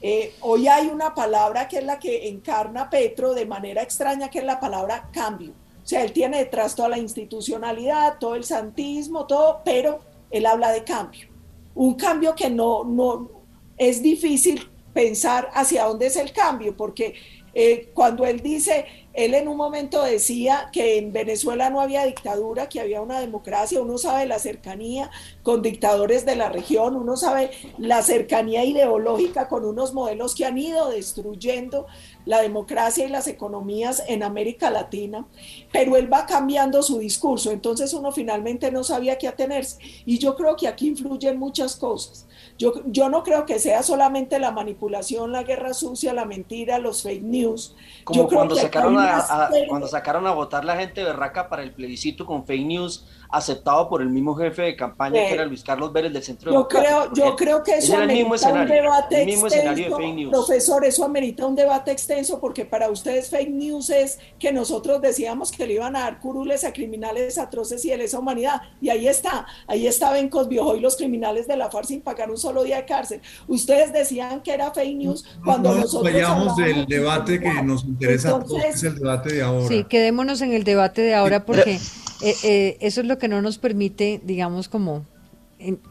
[0.00, 4.40] eh, hoy hay una palabra que es la que encarna Petro de manera extraña, que
[4.40, 5.52] es la palabra cambio.
[5.82, 10.72] O sea, él tiene detrás toda la institucionalidad, todo el santismo, todo, pero él habla
[10.72, 11.28] de cambio.
[11.74, 13.30] Un cambio que no, no
[13.76, 17.16] es difícil pensar hacia dónde es el cambio, porque
[17.52, 22.70] eh, cuando él dice, él en un momento decía que en Venezuela no había dictadura,
[22.70, 25.10] que había una democracia, uno sabe la cercanía
[25.42, 30.56] con dictadores de la región, uno sabe la cercanía ideológica con unos modelos que han
[30.56, 31.86] ido destruyendo
[32.24, 35.26] la democracia y las economías en América Latina,
[35.72, 39.76] pero él va cambiando su discurso, entonces uno finalmente no sabía qué atenerse.
[40.06, 42.26] Y yo creo que aquí influyen muchas cosas.
[42.58, 47.02] Yo, yo no creo que sea solamente la manipulación, la guerra sucia, la mentira, los
[47.02, 47.74] fake news.
[48.04, 52.46] Como cuando, sacaron a, cuando sacaron a votar la gente berraca para el plebiscito con
[52.46, 56.22] fake news aceptado por el mismo jefe de campaña que era Luis Carlos Vélez del
[56.22, 61.56] Centro yo creo Yo creo que eso amerita un debate extenso, profesor, eso amerita un
[61.56, 66.00] debate extenso porque para ustedes fake news es que nosotros decíamos que le iban a
[66.00, 68.60] dar curules a criminales atroces y de lesa humanidad.
[68.80, 72.30] Y ahí está, ahí está Bencos Viejo y los criminales de la FARC sin pagar
[72.30, 73.20] un solo día de cárcel.
[73.48, 78.40] Ustedes decían que era fake news cuando nosotros vayamos del debate debate que nos interesa
[78.68, 79.68] es el debate de ahora.
[79.68, 81.78] Sí, quedémonos en el debate de ahora porque
[82.22, 85.04] eh, eh, eso es lo que no nos permite, digamos, como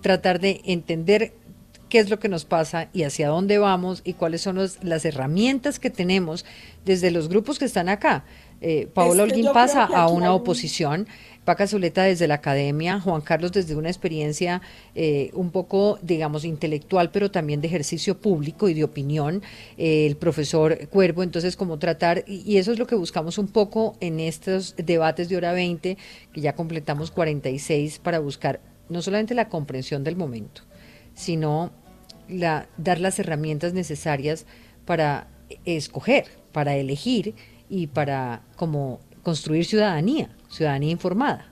[0.01, 1.33] tratar de entender
[1.89, 5.79] qué es lo que nos pasa y hacia dónde vamos y cuáles son las herramientas
[5.79, 6.45] que tenemos
[6.83, 8.25] desde los grupos que están acá.
[8.61, 11.07] Eh, Paola Holguín pasa a una oposición,
[11.45, 14.63] Paca Zuleta desde la academia, Juan Carlos desde una experiencia
[14.95, 19.43] eh, un poco, digamos, intelectual, pero también de ejercicio público y de opinión,
[19.77, 23.95] eh, el profesor Cuervo, entonces como tratar, y, eso es lo que buscamos un poco
[23.99, 25.97] en estos debates de hora 20,
[26.33, 30.63] que ya completamos 46, para buscar no solamente la comprensión del momento,
[31.13, 31.71] sino
[32.27, 34.47] la, dar las herramientas necesarias
[34.85, 35.27] para
[35.63, 37.35] escoger, para elegir
[37.69, 41.45] y para como construir ciudadanía, ciudadanía informada.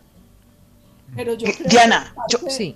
[1.15, 2.75] Pero yo creo Diana, que sí.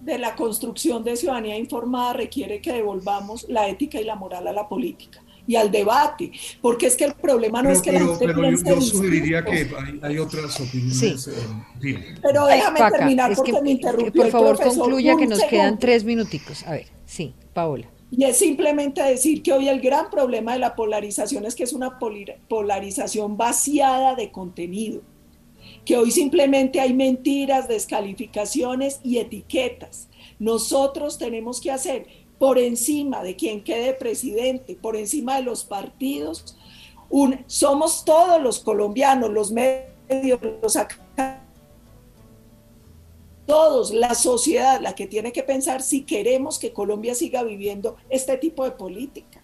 [0.00, 4.52] de la construcción de ciudadanía informada requiere que devolvamos la ética y la moral a
[4.52, 6.30] la política y al debate,
[6.60, 9.44] porque es que el problema no es que la gente pero piense yo, yo sugeriría
[9.44, 9.68] que
[10.02, 11.28] hay, otras opiniones.
[11.80, 11.98] Sí.
[12.22, 16.64] Pero déjame terminar porque me interrumpió Por favor, concluya que nos quedan tres minuticos.
[16.66, 17.88] A ver, sí, Paola.
[18.10, 21.72] Y es simplemente decir que hoy el gran problema de la polarización es que es
[21.72, 25.00] una polarización vaciada de contenido,
[25.84, 30.08] que hoy simplemente hay mentiras, descalificaciones y etiquetas.
[30.38, 32.06] Nosotros tenemos que hacer
[32.38, 36.56] por encima de quien quede presidente, por encima de los partidos,
[37.46, 40.78] somos todos los colombianos, los medios, los
[43.46, 48.36] todos, la sociedad, la que tiene que pensar si queremos que Colombia siga viviendo este
[48.38, 49.42] tipo de política.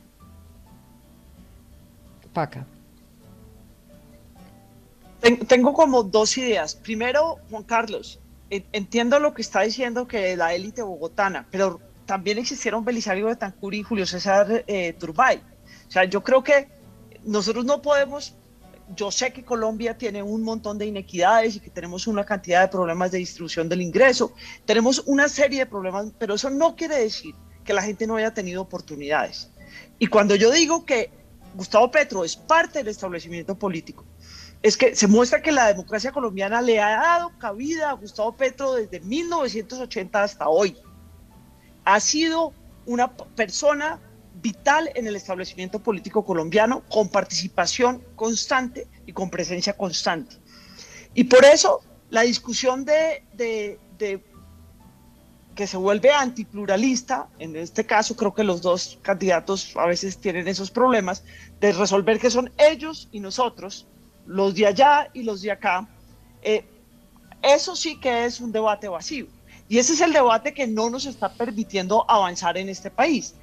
[2.33, 2.67] Paca.
[5.21, 6.75] Tengo como dos ideas.
[6.75, 12.85] Primero, Juan Carlos, entiendo lo que está diciendo que la élite bogotana, pero también existieron
[12.85, 15.43] Belisario Betancur y Julio César eh, Turbay.
[15.89, 16.69] O sea, yo creo que
[17.25, 18.35] nosotros no podemos
[18.95, 22.69] yo sé que Colombia tiene un montón de inequidades y que tenemos una cantidad de
[22.69, 24.33] problemas de distribución del ingreso,
[24.65, 28.33] tenemos una serie de problemas, pero eso no quiere decir que la gente no haya
[28.33, 29.51] tenido oportunidades.
[29.99, 31.11] Y cuando yo digo que
[31.55, 34.05] Gustavo Petro es parte del establecimiento político,
[34.63, 38.75] es que se muestra que la democracia colombiana le ha dado cabida a Gustavo Petro
[38.75, 40.77] desde 1980 hasta hoy.
[41.85, 42.53] Ha sido
[42.87, 44.01] una persona
[44.43, 50.37] vital en el establecimiento político colombiano, con participación constante y con presencia constante.
[51.15, 51.81] Y por eso
[52.11, 53.79] la discusión de,
[55.55, 60.49] que se vuelve antipluralista, en este caso creo que los dos candidatos a veces tienen
[60.49, 61.25] esos problemas,
[61.61, 63.87] de resolver que son ellos y nosotros,
[64.29, 65.89] los de allá y los de acá,
[66.43, 66.65] eh,
[67.43, 69.27] eso sí que es un debate vacío.
[69.69, 73.35] Y ese es el debate que no nos está permitiendo avanzar en este país.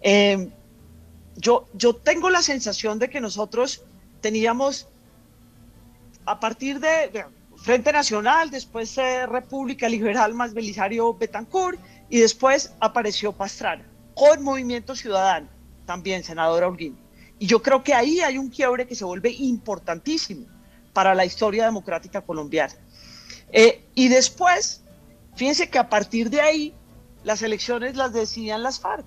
[0.00, 0.50] Em,
[1.36, 3.84] yo, yo tengo la sensación de que nosotros
[4.20, 4.86] teníamos,
[6.26, 7.24] a partir de,
[7.56, 8.94] Frente Nacional, después
[9.28, 11.78] República Liberal más Belisario Betancourt
[12.10, 15.48] y después apareció Pastrana con Movimiento Ciudadano,
[15.86, 17.03] también senadora Holguín.
[17.38, 20.46] Y yo creo que ahí hay un quiebre que se vuelve importantísimo
[20.92, 22.74] para la historia democrática colombiana.
[23.52, 24.82] Eh, y después,
[25.34, 26.74] fíjense que a partir de ahí,
[27.24, 29.06] las elecciones las decidían las FARC.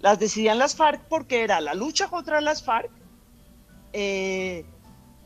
[0.00, 2.90] Las decidían las FARC porque era la lucha contra las FARC
[3.92, 4.64] eh,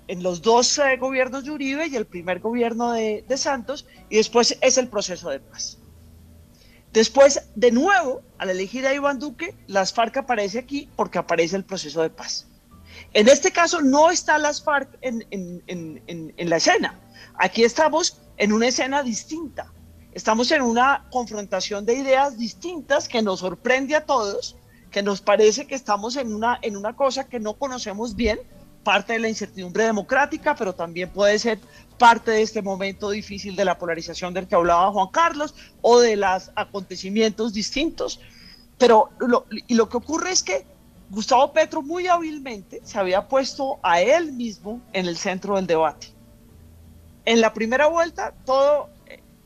[0.07, 4.57] en los dos eh, gobiernos de Uribe y el primer gobierno de, Santos, y después
[4.61, 5.79] es el proceso de paz.
[6.93, 11.65] Después, de nuevo, al elegir a Iván Duque, las FARC aparece aquí porque aparece el
[11.65, 12.47] proceso de paz.
[13.13, 16.99] En este caso no están las FARC en, en, la escena.
[17.37, 19.73] Aquí estamos en una escena distinta.
[20.13, 24.57] Estamos en una confrontación de ideas distintas que nos sorprende a todos
[24.91, 28.41] que nos parece que estamos en una, en una cosa que no conocemos bien,
[28.83, 31.59] parte de la incertidumbre democrática, pero también puede ser
[32.01, 36.17] parte de este momento difícil de la polarización del que hablaba Juan Carlos o de
[36.17, 38.21] los acontecimientos distintos.
[38.79, 40.65] Pero lo, y lo que ocurre es que
[41.11, 46.07] Gustavo Petro muy hábilmente se había puesto a él mismo en el centro del debate.
[47.27, 48.89] En la primera vuelta, todo,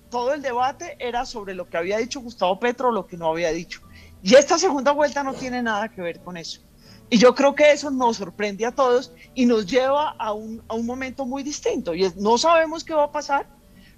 [0.09, 3.30] todo el debate era sobre lo que había dicho Gustavo Petro o lo que no
[3.30, 3.80] había dicho.
[4.22, 6.61] Y esta segunda vuelta no tiene nada que ver con eso.
[7.15, 10.75] Y yo creo que eso nos sorprende a todos y nos lleva a un, a
[10.75, 11.95] un momento muy distinto.
[11.95, 13.47] Y no sabemos qué va a pasar,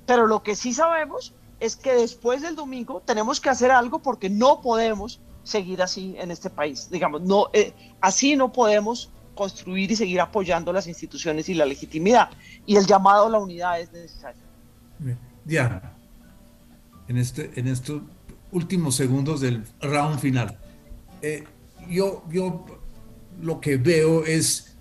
[0.05, 4.29] pero lo que sí sabemos es que después del domingo tenemos que hacer algo porque
[4.29, 6.91] no podemos seguir así en este país.
[6.91, 12.29] Digamos, no, eh, así no podemos construir y seguir apoyando las instituciones y la legitimidad.
[12.67, 14.43] Y el llamado a la unidad es necesario.
[15.43, 15.95] Diana,
[17.09, 18.03] en, este, en esto
[18.53, 20.59] últimos segundos del round final.
[21.23, 21.45] Eh,
[21.89, 22.67] yo, yo
[23.41, 24.76] lo que veo es,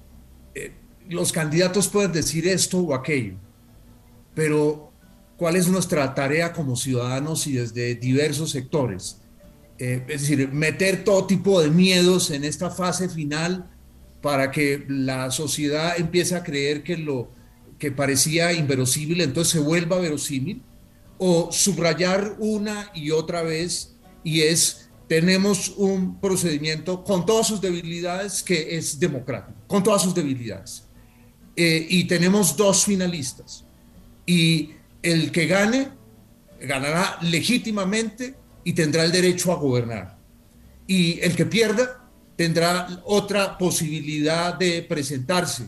[0.53, 0.71] eh,
[1.09, 3.35] los candidatos pueden decir esto o aquello,
[4.33, 4.91] pero
[5.37, 9.21] ¿cuál es nuestra tarea como ciudadanos y desde diversos sectores?
[9.77, 13.69] Eh, es decir, meter todo tipo de miedos en esta fase final
[14.21, 17.29] para que la sociedad empiece a creer que lo
[17.77, 20.63] que parecía inverosímil entonces se vuelva verosímil,
[21.17, 28.41] o subrayar una y otra vez y es tenemos un procedimiento con todas sus debilidades
[28.41, 30.83] que es democrático, con todas sus debilidades.
[31.55, 33.65] Eh, y tenemos dos finalistas.
[34.25, 35.89] Y el que gane,
[36.59, 40.17] ganará legítimamente y tendrá el derecho a gobernar.
[40.87, 45.67] Y el que pierda tendrá otra posibilidad de presentarse,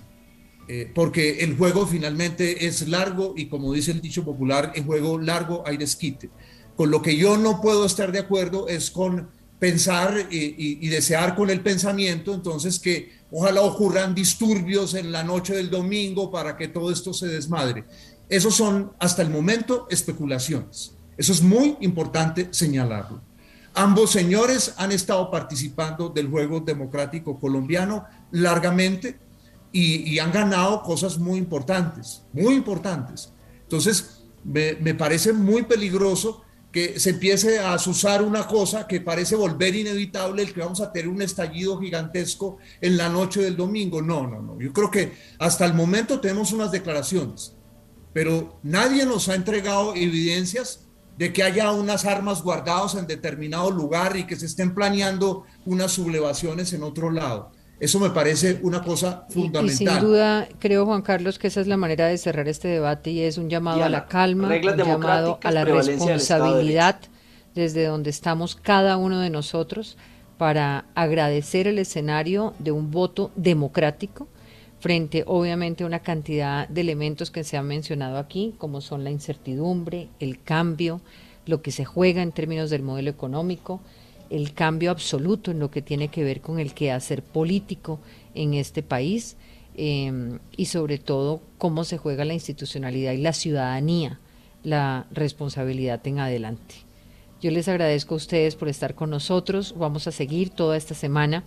[0.67, 5.17] eh, porque el juego finalmente es largo y como dice el dicho popular, el juego
[5.17, 6.29] largo hay desquite.
[6.77, 11.49] Con lo que yo no puedo estar de acuerdo es con pensar y, desear con
[11.49, 16.91] el pensamiento, entonces que ojalá ocurran disturbios en la noche del domingo para que todo
[16.91, 17.83] esto se desmadre.
[18.29, 20.93] Esos son hasta el momento especulaciones.
[21.17, 23.21] Eso es muy importante señalarlo.
[23.73, 29.17] Ambos señores han estado participando del juego democrático colombiano largamente
[29.71, 33.33] y, han ganado cosas muy importantes, muy importantes.
[33.63, 36.43] Entonces, me, me parece muy peligroso
[36.77, 40.91] que se empiece a usar una cosa que parece volver inevitable, el que vamos a
[40.91, 43.99] tener un estallido gigantesco en la noche del domingo.
[43.99, 44.59] No, no, no.
[44.59, 47.55] Yo creo que hasta el momento tenemos unas declaraciones,
[48.13, 50.81] pero nadie nos ha entregado evidencias
[51.17, 55.93] de que haya unas armas guardadas en determinado lugar y que se estén planeando unas
[55.93, 57.53] sublevaciones en otro lado.
[57.79, 59.65] Eso me parece una cosa fundamental.
[59.65, 63.11] Y, sin duda, creo, Juan Carlos, que esa es la manera de cerrar este debate
[63.11, 66.99] y es un llamado a la calma, un llamado a la responsabilidad
[67.53, 69.97] desde donde estamos cada uno de nosotros
[70.37, 74.27] para agradecer el escenario de un voto democrático
[74.79, 79.09] frente, obviamente, a una cantidad de elementos que se han mencionado aquí, como son la
[79.09, 81.01] incertidumbre, el cambio,
[81.45, 83.81] lo que se juega en términos del modelo económico,
[84.29, 87.99] el cambio absoluto en lo que tiene que ver con el quehacer político
[88.33, 89.37] en este país
[89.75, 94.19] em, y sobre todo cómo se juega la institucionalidad y la ciudadanía,
[94.63, 96.75] la responsabilidad en adelante.
[97.41, 99.75] Yo les agradezco a ustedes por estar con nosotros.
[99.77, 101.43] Vamos a seguir toda esta semana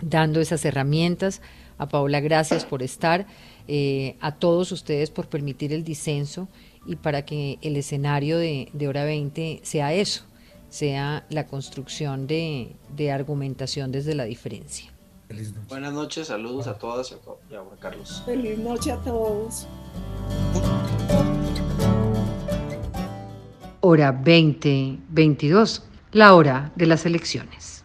[0.00, 1.42] dando esas herramientas.
[1.78, 3.26] A Paola, gracias por estar.
[3.68, 6.48] Eh, a todos ustedes por permitir el disenso
[6.86, 10.24] y para que el escenario de, de Hora 20 sea eso,
[10.76, 12.76] sea la construcción de,
[13.10, 14.92] argumentación desde la diferencia.
[15.68, 18.22] Buenas noches, saludos a todas y a, Carlos.
[18.26, 19.66] Feliz noche a todos.
[23.80, 27.75] Hora 2022, la hora de las elecciones.